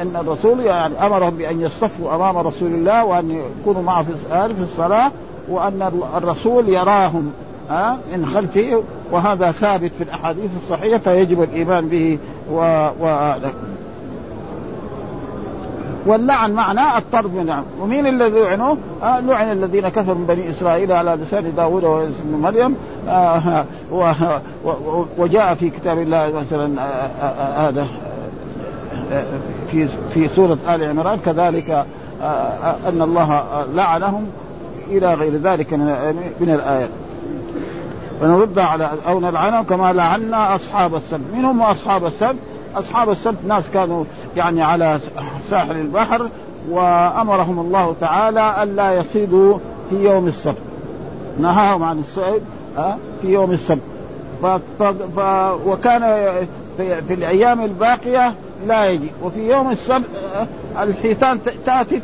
[0.00, 5.10] إن الرسول يعني أمرهم بأن يصطفوا أمام رسول الله وأن يكونوا معه في الصلاة
[5.48, 7.32] وأن الرسول يراهم
[8.12, 8.82] من خلفه.
[9.12, 12.18] وهذا ثابت في الأحاديث الصحيحة فيجب الإيمان به
[12.52, 13.34] و, و...
[16.06, 20.92] واللعن معناه الطرد من العم ومين الذي لعنوا؟ آه لعن الذين كفروا من بني إسرائيل
[20.92, 22.12] على لسان داوود وابن
[22.42, 22.76] مريم
[23.08, 23.64] آه
[25.18, 27.86] وجاء في كتاب الله مثلا آه، آه، آه، هذا
[29.70, 31.84] في في سورة آل عمران كذلك
[32.88, 34.26] أن الله لعنهم
[34.88, 35.86] إلى غير ذلك من
[36.40, 36.88] من الايات
[38.22, 42.36] ونرد على أو نلعنهم كما لعنا أصحاب السبت من هم أصحاب السبت؟
[42.76, 44.04] أصحاب السبت ناس كانوا
[44.36, 45.00] يعني على
[45.52, 46.28] ساحل البحر
[46.70, 49.58] وأمرهم الله تعالى ألا يصيدوا
[49.90, 50.62] في يوم السبت.
[51.40, 52.42] نهاهم عن الصيد
[53.22, 53.80] في يوم السبت.
[54.42, 54.46] ف...
[54.46, 54.82] ف...
[55.16, 55.18] ف...
[55.66, 56.00] وكان
[56.76, 58.34] في, في الأيام الباقية
[58.66, 59.10] لا يجي.
[59.22, 60.04] وفي يوم السبت
[60.78, 62.00] الحيتان تأتي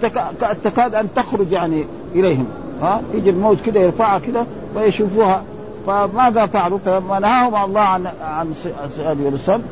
[0.64, 2.46] تكاد أن تخرج يعني إليهم
[2.82, 4.44] ها يجي الموت كده يرفعها كده
[4.76, 5.42] ويشوفوها.
[5.86, 8.54] فماذا فعلوا؟ فلما نهاهم الله عن عن
[8.96, 9.62] صيد يوم السبت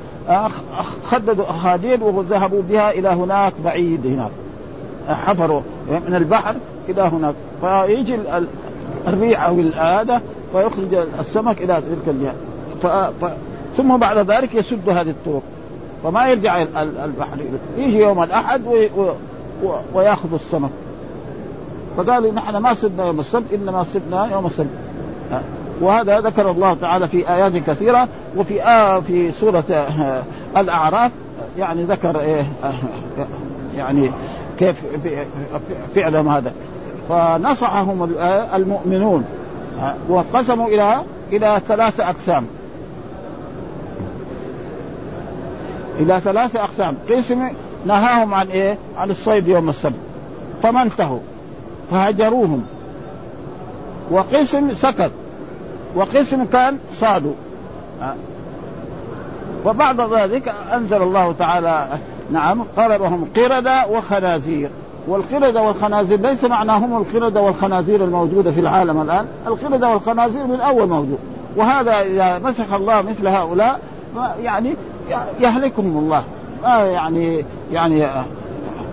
[1.05, 4.31] خددوا أخاديد وذهبوا بها إلى هناك بعيد هناك.
[5.09, 6.55] حفروا من البحر
[6.89, 7.35] إلى هناك.
[7.61, 8.19] فيجي
[9.07, 12.35] الريح أو هذا فيخرج السمك إلى تلك الجهة.
[12.83, 12.87] ف...
[13.25, 13.31] ف...
[13.77, 15.43] ثم بعد ذلك يسد هذه الطرق.
[16.03, 16.63] فما يرجع
[17.05, 17.39] البحر.
[17.77, 18.91] يجي يوم الأحد وي...
[18.97, 19.13] و...
[19.65, 19.73] و...
[19.95, 20.71] ويأخذ السمك.
[21.97, 24.71] فقالوا نحن ما صدنا يوم السبت إنما صدنا يوم السبت.
[25.81, 30.23] وهذا ذكر الله تعالى في آيات كثيرة وفي آه في سورة آه
[30.57, 31.11] الأعراف
[31.59, 32.73] يعني ذكر إيه آه
[33.77, 34.11] يعني
[34.59, 34.77] كيف
[35.95, 36.53] فعلهم هذا.
[37.09, 38.15] فنصحهم
[38.55, 39.25] المؤمنون
[40.09, 40.97] وانقسموا إلى
[41.33, 42.47] إلى ثلاثة أقسام.
[45.99, 46.97] إلى ثلاثة أقسام.
[47.11, 47.49] قسم
[47.87, 49.95] نهاهم عن إيه؟ عن الصيد يوم السبت.
[50.63, 51.21] فما انتهوا؟
[51.91, 52.67] فهجروهم.
[54.11, 55.11] وقسم سكت.
[55.95, 57.35] وقسم كان صادوا
[59.67, 61.89] وبعد ذلك أنزل الله تعالى
[62.33, 64.71] نعم قربهم قردة وخنازير.
[65.09, 69.27] والقردة والخنازير ليس معناهم القردة والخنازير الموجودة في العالم الآن.
[69.47, 71.19] القردة والخنازير من أول موجود.
[71.57, 73.81] وهذا إذا مسخ الله مثل هؤلاء
[74.43, 74.77] يعني
[75.41, 76.25] يهلكهم الله.
[76.63, 78.07] ما يعني يعني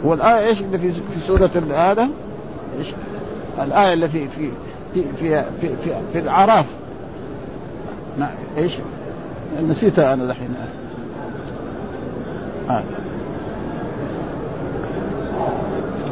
[0.04, 2.10] والآية إيش اللي في في سورة هذا؟
[3.64, 4.50] الآية التي في
[4.94, 6.66] في في في, في, في الأعراف.
[8.18, 8.30] نعم.
[8.58, 8.72] إيش؟
[9.62, 10.56] نسيتها أنا دحين.
[12.70, 12.84] آه.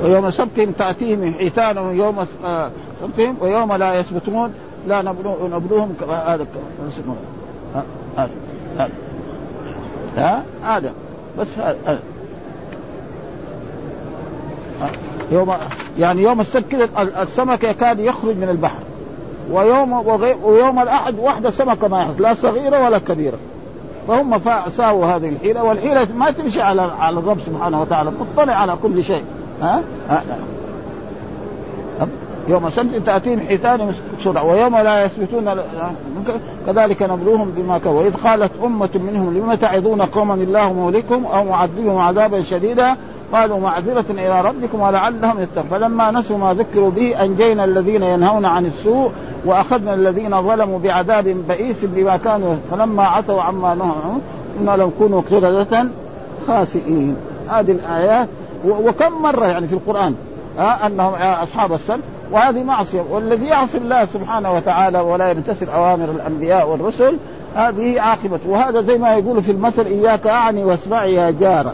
[0.03, 4.53] ويوم سبتهم تأتيهم حيتانهم يوم آه، سبتهم ويوم لا يثبتون
[4.87, 6.45] لا نبلوهم هذا
[8.17, 8.89] هذا
[10.17, 10.91] هذا هذا.
[11.39, 11.99] بس هذا.
[15.31, 15.55] يوم
[15.97, 16.89] يعني يوم السبت
[17.21, 18.79] السمك يكاد يخرج من البحر.
[19.51, 19.93] ويوم
[20.43, 23.37] ويوم الأحد واحدة سمكه ما يحصل لا صغيرة ولا كبيرة.
[24.07, 29.03] فهم ساووا هذه الحيلة والحيلة ما تمشي على على الرب سبحانه وتعالى تطلع على كل
[29.03, 29.23] شيء.
[29.61, 30.23] ها, ها؟
[32.47, 35.55] يوم سبت تأتيهم حيتان بسرعة ويوم لا يثبتون
[36.67, 41.97] كذلك نبلوهم بما كفروا وإذ قالت أمة منهم لم تعظون قوما الله مهلكهم أو معذبهم
[41.97, 42.95] عذابا شديدا؟
[43.33, 45.63] قالوا معذرة إلى ربكم ولعلهم يتقون.
[45.63, 49.11] فلما نسوا ما ذكروا به أنجينا الذين ينهون عن السوء
[49.45, 54.19] وأخذنا الذين ظلموا بعذاب بئيس بما كانوا فلما عتوا عما نهوا
[54.61, 55.87] إنا لو كونوا قردة
[56.47, 57.15] خاسئين.
[57.49, 58.27] هذه الآيات
[58.67, 60.15] وكم مرة يعني في القرآن
[60.57, 61.13] ها أنهم
[61.43, 63.01] أصحاب السبت وهذه معصية.
[63.11, 67.17] والذي يعصي الله سبحانه وتعالى ولا يمتثل أوامر الأنبياء والرسل
[67.55, 71.73] هذه عاقبته وهذا زي ما يقول في المثل إياك أعني واسمعي يا جارة.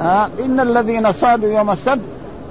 [0.00, 2.00] ها إن الذين صادوا يوم السبت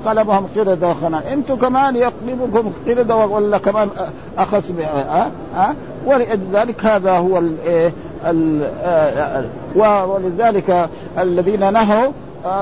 [0.06, 3.89] قلبهم قردة وخنان أنتم كمان يقلبكم قردة ولا كمان
[4.38, 5.75] اخس ها ها
[6.06, 7.56] ولذلك هذا هو ال
[8.25, 12.12] ال ولذلك الذين نهوا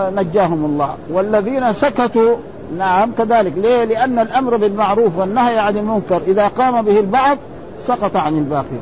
[0.10, 0.96] نجاهم الله.
[1.12, 2.36] والذين سكتوا
[2.78, 3.54] نعم كذلك.
[3.58, 7.38] ليه؟ لأن الأمر بالمعروف والنهي عن المنكر إذا قام به البعض
[7.86, 8.80] سقط عن الباقي.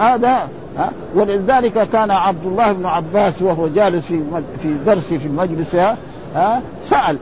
[0.00, 0.48] هذا
[1.14, 4.22] ولذلك كان عبد الله بن عباس وهو جالس في
[4.62, 5.74] في درس في المجلس
[6.34, 7.16] ها؟ سأل.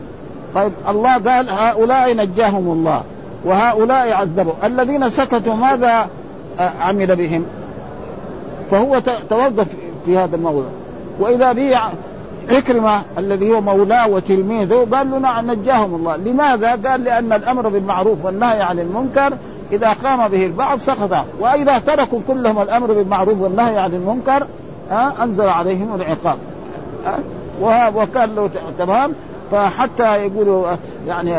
[0.54, 3.02] طيب الله قال هؤلاء نجاهم الله
[3.44, 4.52] وهؤلاء عذبوا.
[4.64, 6.06] الذين سكتوا ماذا
[6.58, 7.44] عمل بهم؟
[8.70, 9.66] فهو توظف
[10.06, 10.66] في هذا الموضوع.
[11.18, 11.78] وإذا به
[12.48, 16.16] عكرمة الذي هو مولاه وتلميذه قال له نعم نجاهم الله.
[16.16, 19.32] لماذا؟ قال لأن الأمر بالمعروف والنهي عن المنكر
[19.72, 21.24] إذا قام به البعض سقط.
[21.40, 24.46] وإذا تركوا كلهم الأمر بالمعروف والنهي عن المنكر
[25.22, 26.38] أنزل عليهم العقاب.
[27.94, 29.12] وكان له تمام.
[29.52, 31.36] فحتى يقولوا يعني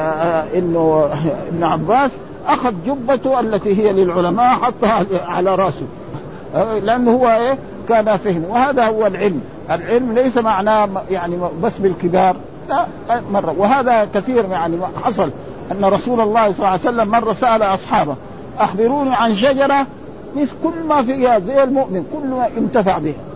[0.57, 1.09] إنه
[1.49, 2.11] ابن عباس
[2.47, 5.85] أخذ جبته التي هي للعلماء حطها على رأسه.
[6.83, 7.57] لأنه هو إيه؟
[7.89, 9.41] كان فهم وهذا هو العلم.
[9.71, 12.35] العلم ليس معناه يعني بس بالكبار.
[12.69, 12.85] لا
[13.31, 13.55] مرة.
[13.57, 15.29] وهذا كثير يعني حصل.
[15.71, 18.15] أن رسول الله صلى الله عليه وسلم مرة سأل أصحابه
[18.59, 19.85] أخبروني عن شجرة؟
[20.35, 23.31] مثل كل ما فيها زي المؤمن كل ما انتفع بها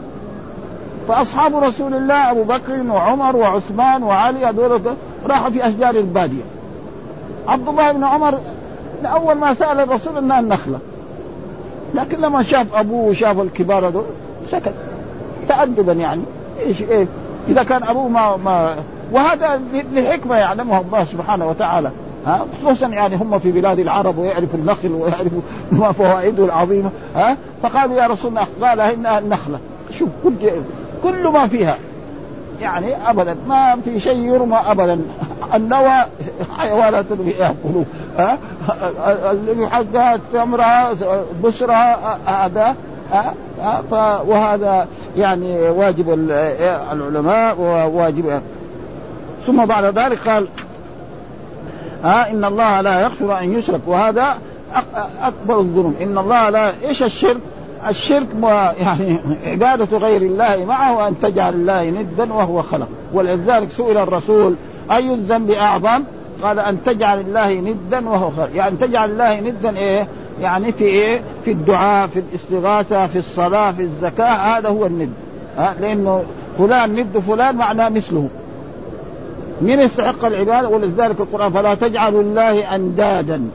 [1.08, 4.82] فأصحاب رسول الله أبو بكر وعمر وعثمان وعلي هذول
[5.26, 6.44] راحوا في أشجار البادية.
[7.48, 8.40] عبد الله بن عمر
[9.06, 10.80] أول ما سأل الرسول أنها النخلة.
[11.94, 14.04] لكن لما شاف أبوه وشاف الكبار هذول
[14.52, 14.74] سكت.
[15.48, 16.22] تأدبا يعني.
[16.66, 17.08] إيش إيه.
[17.48, 18.78] إذا كان أبوه ما ما
[19.12, 19.62] وهذا
[19.94, 21.92] لحكمة يعلمها الله سبحانه وتعالى.
[22.26, 27.96] ها؟ خصوصا يعني هم في بلاد العرب ويعرفوا النخل ويعرفوا ما فوائده العظيمة ها؟ فقالوا
[27.96, 29.60] يا رسول الله قال إنها النخلة.
[29.92, 30.52] شوف كل
[31.04, 31.78] كل ما فيها
[32.62, 35.02] يعني ابدا ما في شيء يرمى ابدا.
[35.54, 35.92] النوى
[36.58, 37.84] حيوانات يأكلوا
[38.18, 38.38] ها؟
[39.32, 40.94] اللي حقها تمرها
[41.44, 42.76] بشرها هذا
[44.28, 48.42] وهذا يعني واجب العلماء وواجب.
[49.48, 50.48] ثم بعد ذلك قال
[52.06, 54.38] ها إن الله لا يغفر أن يشرك وهذا
[55.22, 57.38] أكبر الذنوب إن الله لا إيش الشرك؟
[57.88, 58.28] الشرك
[58.80, 64.56] يعني عبادة غير الله معه وأن تجعل الله ندا وهو خلق ولذلك سئل الرسول
[64.92, 66.04] أي الذنب أعظم؟
[66.44, 70.08] قال أن تجعل الله ندا وهو خلق يعني تجعل الله ندا إيه؟
[70.42, 75.10] يعني في إيه؟ في الدعاء، في الاستغاثة، في الصلاة، في الزكاة، هذا هو الند.
[75.58, 76.24] ها لأنه
[76.58, 78.30] فلان ند فلان معناه مثله.
[79.62, 83.50] من يستحق العبادة؟ ولذلك القرآن فلا تجعلوا الله أندادا.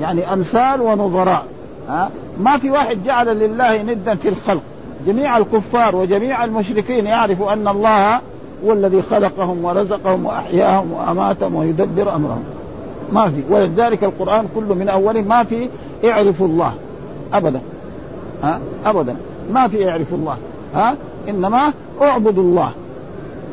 [0.00, 1.44] يعني أمثال ونظراء.
[1.88, 4.62] ها؟ ما في واحد جعل لله ندا في الخلق.
[5.06, 8.20] جميع الكفار وجميع المشركين يعرفوا أن الله
[8.64, 12.44] هو الذي خلقهم ورزقهم وأحياهم وأماتهم ويدبر أمرهم.
[13.12, 13.42] ما في.
[13.50, 15.68] ولذلك القرآن كله من أوله ما في
[16.04, 16.72] اعرفوا الله.
[17.34, 17.60] أبدا.
[18.42, 19.16] ها؟ أبدا.
[19.52, 20.36] ما في اعرفوا الله.
[20.74, 20.94] ها؟
[21.28, 22.72] إنما اعبدوا الله.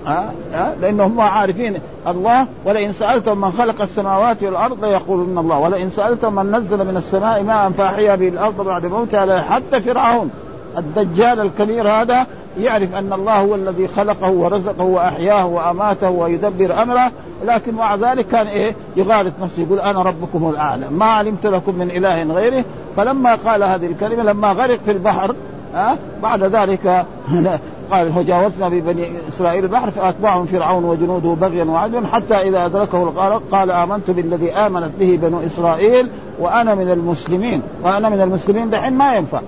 [0.05, 5.59] ها؟ ها؟ لأنهم عارفين الله ولئن سألتم من خلق السماوات والأرض ليقولن الله.
[5.59, 10.31] ولئن سألتم من نزل من السماء ماء فأحيا به الأرض بعد موتها حتى فرعون.
[10.77, 12.25] الدجال الكبير هذا
[12.59, 17.11] يعرف أن الله هو الذي خلقه ورزقه وأحياه وأماته ويدبر أمره.
[17.45, 21.91] لكن مع ذلك كان إيه؟ يغالط نفسه يقول أنا ربكم الأعلى ما علمت لكم من
[21.91, 22.65] إله غيره.
[22.97, 25.35] فلما قال هذه الكلمة لما غرق في البحر
[25.75, 27.05] ها؟ بعد ذلك
[27.91, 33.71] قال وجاوزنا ببني إسرائيل البحر فأتبعهم فرعون وجنوده بغيا وعدوا حتى إذا أدركه الغرق قال
[33.71, 36.09] آمنت بالذي آمنت به بنو إسرائيل
[36.39, 39.39] وأنا من المسلمين وأنا من المسلمين دحين ما ينفع.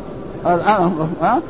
[0.45, 1.41] الآن ها؟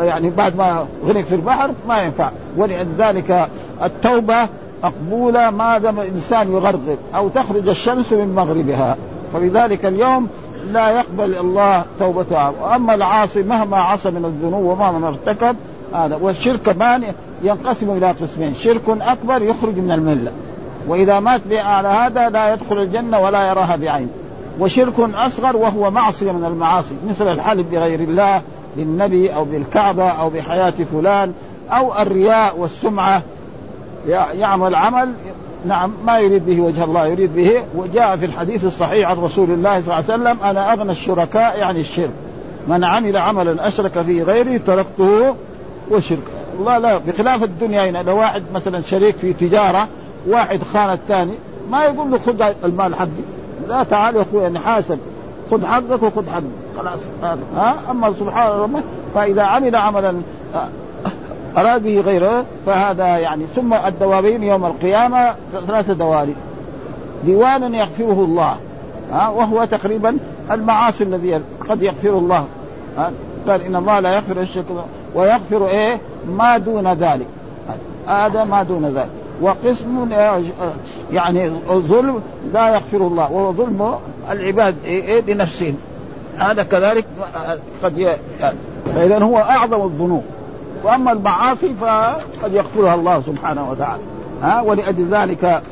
[0.00, 2.30] يعني بعد ما غرق في البحر ما ينفع.
[2.56, 3.48] ولذلك
[3.82, 4.48] التوبة
[4.84, 8.96] مقبولة ما دام الإنسان يغرغر أو تخرج الشمس من مغربها.
[9.32, 10.28] فلذلك اليوم
[10.70, 15.56] لا يقبل الله توبته وأما العاصي مهما عصى من الذنوب ومهما ارتكب
[15.94, 16.16] هذا.
[16.16, 17.04] والشرك كمان
[17.42, 18.54] ينقسم إلى قسمين.
[18.54, 20.32] شرك أكبر يخرج من الملة.
[20.88, 24.08] وإذا مات على هذا لا يدخل الجنة ولا يراها بعين.
[24.60, 26.94] وشرك أصغر وهو معصية من المعاصي.
[27.10, 28.42] مثل الحلف بغير الله
[28.76, 31.32] بالنبي أو بالكعبة أو بحياة فلان
[31.70, 33.22] أو الرياء والسمعة.
[34.08, 35.12] يعمل عمل
[35.66, 37.62] نعم ما يريد به وجه الله يريد به.
[37.74, 41.80] وجاء في الحديث الصحيح عن رسول الله صلى الله عليه وسلم أنا أغنى الشركاء يعني
[41.80, 42.10] الشرك.
[42.68, 45.34] من عمل عملا أشرك فيه غيري تركته
[45.90, 46.18] وشرك.
[46.58, 49.88] الله لا بخلاف الدنيا هنا لو واحد مثلا شريك في تجارة
[50.28, 51.34] واحد خان الثاني
[51.70, 53.08] ما يقول له خذ المال حقي.
[53.68, 54.98] لا تعال يا أخوي نحاسب
[55.50, 56.42] خذ حقك وخذ حقك.
[56.78, 57.00] خلاص
[57.56, 58.82] ها؟ أما سبحان الله
[59.14, 60.14] فإذا عمل عملا
[61.56, 65.34] اراد به غيره فهذا يعني ثم الدوابين يوم القيامة
[65.66, 66.34] ثلاثة دوالي.
[67.24, 68.56] ديوان يغفره الله
[69.12, 70.16] ها وهو تقريبا
[70.50, 72.44] المعاصي الذي قد يغفر الله
[72.98, 73.12] ها.
[73.48, 74.64] قال إن الله لا يغفر الشرك
[75.14, 75.98] ويغفر إيه؟
[76.36, 77.26] ما دون ذلك
[78.08, 79.08] هذا ما دون ذلك.
[79.40, 80.12] وقسم
[81.12, 82.20] يعني ظلم
[82.52, 83.94] لا يغفر الله وهو ظلم
[84.30, 85.76] العباد إيه بنفسهم
[86.38, 87.04] هذا كذلك
[87.82, 88.18] قد
[88.94, 90.24] فإذا هو أعظم الذنوب.
[90.84, 94.02] وأما المعاصي فقد يغفرها الله سبحانه وتعالى.
[94.42, 95.62] ها؟ ولأجل ذلك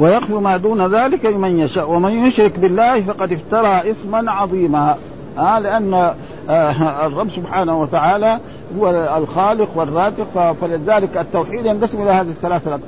[0.00, 1.90] ويغفر ما دون ذلك لمن يشاء.
[1.90, 4.96] ومن يشرك بالله فقد افترى إثما عظيما.
[5.38, 6.14] ها؟ لأن
[6.50, 8.38] آه، الرب سبحانه وتعالى
[8.78, 12.78] هو الخالق والرازق فلذلك التوحيد ينقسم إلى هذه الثلاثه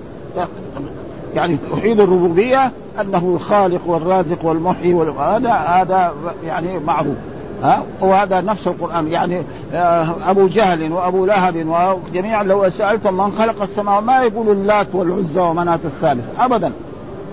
[1.35, 6.13] يعني توحيد الربوبية أنه الخالق والرازق والمحيي هذا هذا
[6.47, 7.17] يعني معروف.
[7.65, 9.09] ها؟ وهذا نفس القرآن.
[9.09, 9.43] يعني
[9.75, 15.41] آه، أبو جهل وأبو لهب وجميعا لو سألتم من خلق السماوات ما يقول اللات والعزى
[15.41, 16.73] ومناة الثالث؟ ابدا.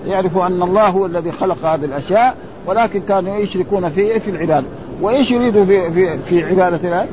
[0.06, 4.66] يعرفوا أن الله هو الذي خلق هذه الأشياء ولكن كانوا يشركون في في العبادة.
[5.00, 7.06] وإيش يريدوا في في في عبادة الله؟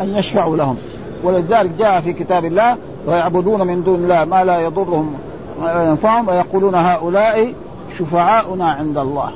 [0.00, 0.76] أن يشفعوا لهم.
[1.24, 5.14] ولذلك جاء في كتاب الله ويعبدون من دون الله ما لا يضرهم
[5.60, 7.54] ولا ينفعهم ويقولون هؤلاء
[7.98, 9.30] شفعاؤنا عند الله.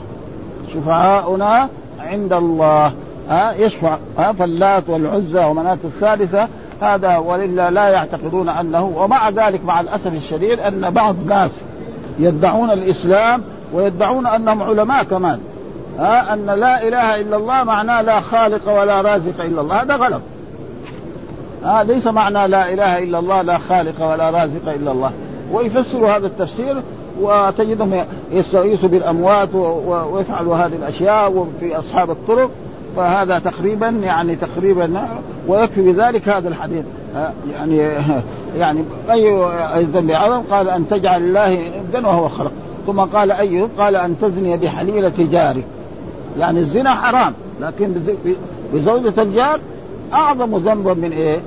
[0.75, 1.69] شفعاؤنا
[2.01, 2.93] عند الله.
[3.29, 3.99] ها يشفع.
[4.19, 6.49] ها فاللات والعزى ومناة الثالثة
[6.81, 11.51] هذا ولله لا يعتقدون أنه ومع ذلك مع الأسف الشديد أن بعض الناس
[12.19, 13.43] يدعون الإسلام
[13.73, 15.41] ويدعون أنهم علماء كمان.
[15.99, 19.83] ها أن لا إله إلا الله معناه لا خالق ولا رازق إلا الله.
[19.83, 20.23] هذا غلط.
[21.65, 25.13] ها ليس معنى لا إله إلا الله لا خالق ولا رازق إلا الله.
[25.53, 26.83] ويفسروا هذا التفسير
[27.21, 29.55] وتجدهم يستغيثوا بالأموات
[30.13, 32.51] ويفعلوا هذه الأشياء وفي أصحاب الطرق
[32.97, 35.09] فهذا تقريبا يعني تقريبا
[35.49, 36.85] ويكفي بذلك هذا الحديث.
[37.53, 37.77] يعني
[38.59, 42.53] يعني أي ذنب اعظم قال أن تجعل الله ندا وهو خلق.
[42.87, 45.65] ثم قال ايوب قال أن تزني بحليلة جارك
[46.39, 47.95] يعني الزنا حرام لكن
[48.75, 49.61] بزوجة الجار
[50.13, 51.41] أعظم ذنبا من إيه؟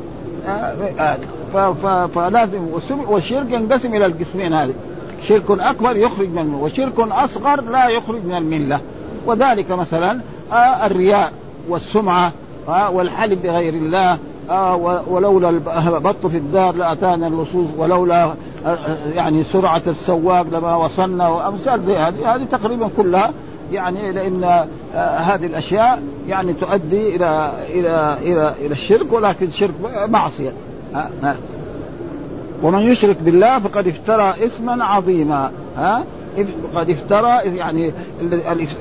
[2.15, 2.59] فلازم
[3.09, 4.73] والشرك ينقسم إلى القسمين هذه.
[5.23, 8.79] شرك أكبر يخرج منه وشرك أصغر لا يخرج من الملة.
[9.25, 10.19] وذلك مثلا
[10.85, 11.31] الرياء
[11.69, 12.31] والسمعة
[12.67, 14.17] والحلف بغير الله
[15.07, 18.33] ولولا البط في الدار لأتانا اللصوص ولولا
[19.13, 22.35] يعني سرعة السواق لما وصلنا وأمثال زي هذه.
[22.35, 23.31] هذه تقريبا كلها
[23.71, 29.73] يعني لأن آه هذه الأشياء يعني تؤدي إلى إلى إلى إلى الشرك ولكن الشرك
[30.09, 30.53] معصية.
[30.95, 31.35] آه آه
[32.63, 36.03] ومن يشرك بالله فقد افترى إثما عظيما ها؟
[36.75, 37.93] قد افترى يعني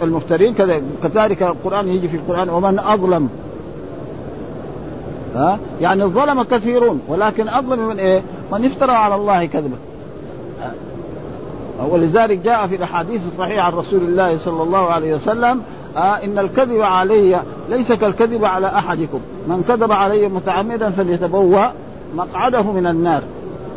[0.02, 0.54] المفترين
[1.02, 3.28] كذلك القرآن يجي في القرآن ومن أظلم
[5.36, 8.22] ها؟ يعني الظلم كثيرون ولكن أظلم من إيه؟
[8.52, 9.76] من افترى على الله كذبا.
[11.90, 15.62] ولذلك جاء في الأحاديث الصحيحة عن رسول الله صلى الله عليه وسلم
[15.96, 19.20] آه إن الكذب علي ليس كالكذب على أحدكم.
[19.48, 21.66] من كذب علي متعمدا فليتبوأ
[22.16, 23.22] مقعده من النار.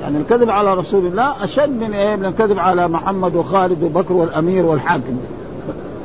[0.02, 4.66] يعني الكذب على رسول الله أشد من إيه؟ من الكذب على محمد وخالد وبكر والأمير
[4.66, 5.18] والحاكم.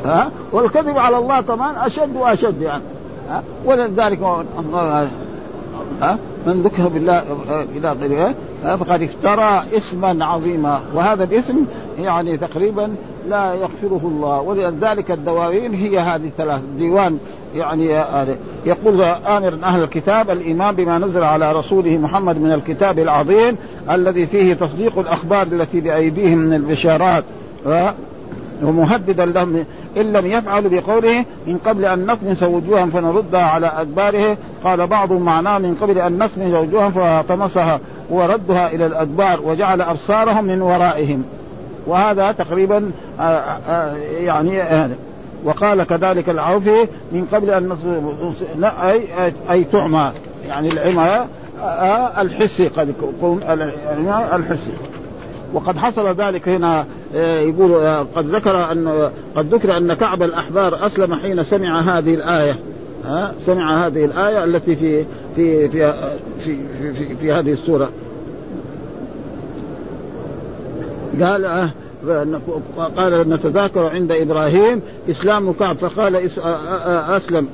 [0.04, 2.82] ها؟ والكذب على الله كمان أشد وأشد يعني.
[3.30, 4.22] ها؟ ولذلك
[6.02, 7.22] ها؟ من ذكر بالله
[7.76, 10.80] إلى غيره فقد افترى اثما عظيما.
[10.94, 11.64] وهذا الاسم
[11.98, 12.94] يعني تقريبا
[13.28, 14.40] لا يغفره الله.
[14.40, 16.60] ولذلك الدواوين هي هذه الثلاث.
[16.78, 17.18] ديوان
[17.54, 18.04] يعني
[18.66, 23.56] يقول آمر أهل الكتاب الإيمان بما نزل على رسوله محمد من الكتاب العظيم
[23.90, 27.24] الذي فيه تصديق الأخبار التي بأيديهم من البشارات
[28.62, 29.64] ومهددا لهم
[29.96, 34.36] إن لم يفعلوا بقوله من قبل أن نطمس وجوها فنردها على أدباره.
[34.64, 37.80] قال بعضهم معناه من قبل أن نطمس وجوها فطمسها
[38.10, 41.24] وردها إلى الأدبار وجعل أبصارهم من ورائهم.
[41.86, 42.90] وهذا تقريبا
[43.20, 44.96] آه، آه، يعني هذا
[45.46, 47.76] وقال كذلك العوفي من قبل أن
[48.64, 49.02] اي
[49.50, 50.12] أي تعمى
[50.48, 51.26] يعني العمى
[51.62, 54.72] آه، الحسي قد يكون العمى الحسي.
[55.52, 56.84] وقد حصل ذلك هنا
[57.14, 57.86] يقول
[58.16, 62.58] قد ذكر ان قد ذكر أن كعب الأحبار أسلم حين سمع هذه الآية.
[63.46, 65.04] سمع هذه الآية التي في
[65.36, 65.92] في في
[66.44, 67.90] في, في, في, في هذه السورة.
[71.22, 71.70] قال
[72.96, 74.80] قال نتذاكر عند إبراهيم
[75.10, 75.76] إسلام كعب.
[75.76, 76.16] فقال
[77.16, 77.48] أسلم.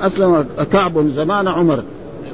[0.00, 1.82] أسلم كعب زمان عمر.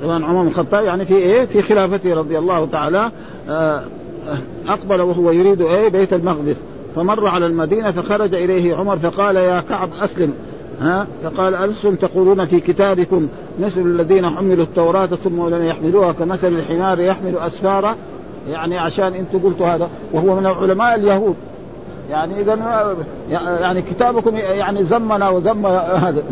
[0.03, 3.11] زمان عمر بن الخطاب يعني في إيه؟ في خلافته رضي الله تعالى.
[4.69, 6.57] أقبل وهو يريد إيه؟ بيت المقدس.
[6.97, 10.33] فمر على المدينة فخرج إليه عمر فقال يا كعب أسلم.
[10.81, 13.29] ها؟ فقال ألستم تقولون في كتابكم
[13.61, 17.97] مثل الذين حملوا التوراة ثم لم يحملوها كمثل الحمار يحمل أسفارا؟
[18.49, 21.37] يعني عشان أنتم قلتوا هذا وهو من علماء اليهود.
[22.11, 22.59] يعني إذا
[23.61, 26.23] يعني كتابكم يعني زمنا وزم هذا.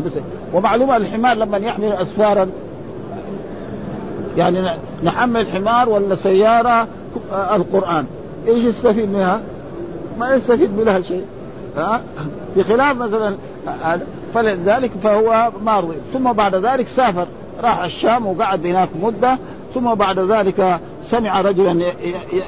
[0.55, 2.47] ومعلومة الحمار لما يحمل اسفارا.
[4.37, 6.87] يعني نحمل حمار ولا سيارة
[7.33, 8.07] القرآن.
[8.49, 9.41] إيش يستفيد منها؟
[10.19, 11.25] ما يستفيد منها شيء.
[11.77, 12.01] ها؟
[12.57, 13.37] بخلاف مثلا
[14.35, 17.27] فلذلك فهو مارضي ثم بعد ذلك سافر
[17.63, 19.39] راح الشام وقعد هناك مدة.
[19.75, 20.81] ثم بعد ذلك
[21.11, 21.93] سمع رجلا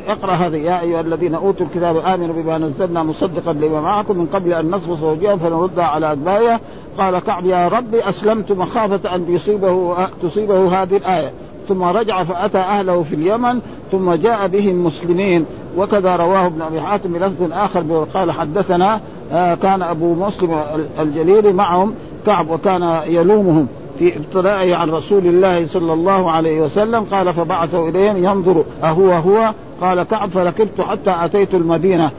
[0.08, 4.52] يقرأ هذا يا أيها الذين أوتوا الكتاب آمنوا بما نزلنا مصدقا لما معكم من قبل
[4.52, 6.60] أن نصبص وجوههم فنردها على أدبارها.
[6.98, 11.30] قال كعب يا ربي أسلمت مخافة أن يصيبه تصيبه هذه الآية.
[11.68, 13.60] ثم رجع فأتى أهله في اليمن
[13.92, 15.46] ثم جاء بهم مسلمين.
[15.76, 19.00] وكذا رواه ابن أبي حاتم بلفظ آخر قال حدثنا
[19.32, 20.60] آه، كان أبو مسلم
[20.98, 21.94] الجليل معهم
[22.26, 23.68] كعب وكان يلومهم.
[23.98, 29.52] في ابتلاءه عن رسول الله صلى الله عليه وسلم قال فبعثوا اليهم ينظر أهو هو
[29.80, 32.10] قال كعب فركبت حتى أتيت المدينة.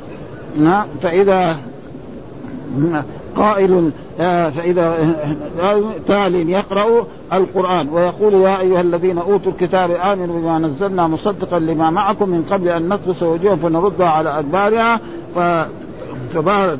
[1.01, 1.57] فإذا
[3.35, 5.15] قائل آه، فإذا
[6.07, 12.29] تال يقرأ القرآن ويقول يا أيها الذين أوتوا الكتاب آمنوا بما نزلنا مصدقا لما معكم
[12.29, 14.99] من قبل أن نطمس وجوههم فنردها على أدبارها.
[16.33, 16.79] فبارد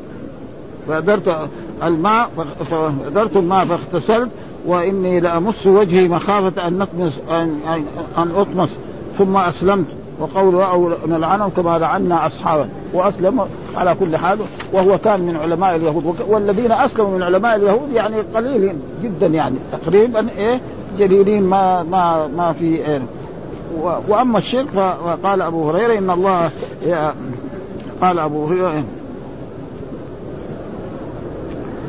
[0.88, 1.48] فأدرت
[1.82, 2.30] الماء
[2.70, 4.30] فأدرت الماء فاغتسلت
[4.66, 7.60] وإني لأمس وجهي مخافة أن نطمس أن,
[8.18, 8.68] أن أطمس.
[9.18, 9.86] ثم أسلمت.
[10.20, 13.40] وقول أو نلعنهم كما لعنا أصحابا وأسلم
[13.76, 14.38] على كل حال.
[14.72, 16.16] وهو كان من علماء اليهود.
[16.28, 19.56] والذين أسلموا من علماء اليهود يعني قليلين جدا يعني.
[19.72, 20.60] تقريبا إيه؟
[20.98, 23.02] جليلين ما ما ما في إيه.
[24.08, 24.68] وأما الشرك
[25.04, 26.50] فقال أبو هريرة إن الله
[28.00, 28.84] قال أبو هريرة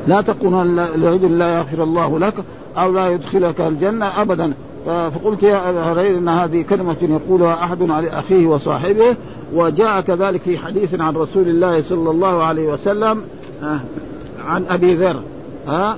[0.07, 2.34] لا تكون لرجل لا يغفر الله لك.
[2.78, 4.53] أو لا يدخلك الجنة ابدا.
[4.86, 9.15] فقلت يا أبا هريرة إن هذه كلمة يقولها أحد على أخيه وصاحبه
[9.53, 13.21] وجاء كذلك في حديث عن رسول الله صلى الله عليه وسلم
[13.63, 13.80] آه،
[14.45, 15.21] عن أبي ذر
[15.67, 15.97] ها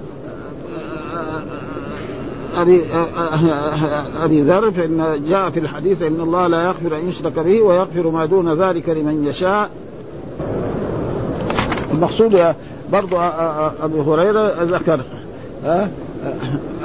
[2.55, 2.85] أبي
[4.23, 8.25] أبي ذر فإن جاء في الحديث إن الله لا يغفر أن يشرك به ويغفر ما
[8.25, 9.69] دون ذلك لمن يشاء.
[11.91, 12.55] المقصود
[12.91, 13.17] برضو
[13.83, 15.01] ابي هريرة ذكر
[15.63, 15.89] ها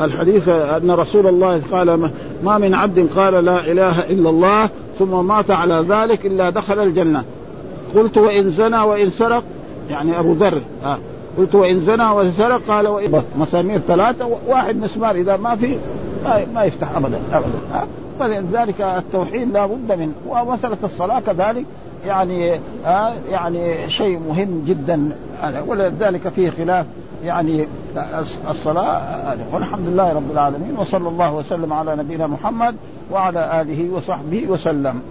[0.00, 2.10] الحديث أن رسول الله قال
[2.44, 4.68] ما من عبد قال لا إله إلا الله
[4.98, 7.24] ثم مات على ذلك إلا دخل الجنة
[7.94, 9.42] قلت وإن زنى وإن سرق
[9.90, 10.98] يعني أبو ذر آه.
[11.38, 15.76] قلت وإن زنى وإن سرق قال وإن مسامير ثلاثة واحد مسمار إذا ما في
[16.54, 17.84] ما يفتح ابدا ابدا آه.
[18.20, 21.64] فلذلك التوحيد لا بد من ومساله الصلاة كذلك
[22.06, 25.08] يعني آه يعني شيء مهم جدا
[25.66, 26.86] ولذلك فيه خلاف
[27.22, 27.66] يعني
[28.50, 32.76] الصلاة والحمد لله رب العالمين وصلى الله وسلم على نبينا محمد
[33.10, 35.02] وعلى آله وصحبه وسلم.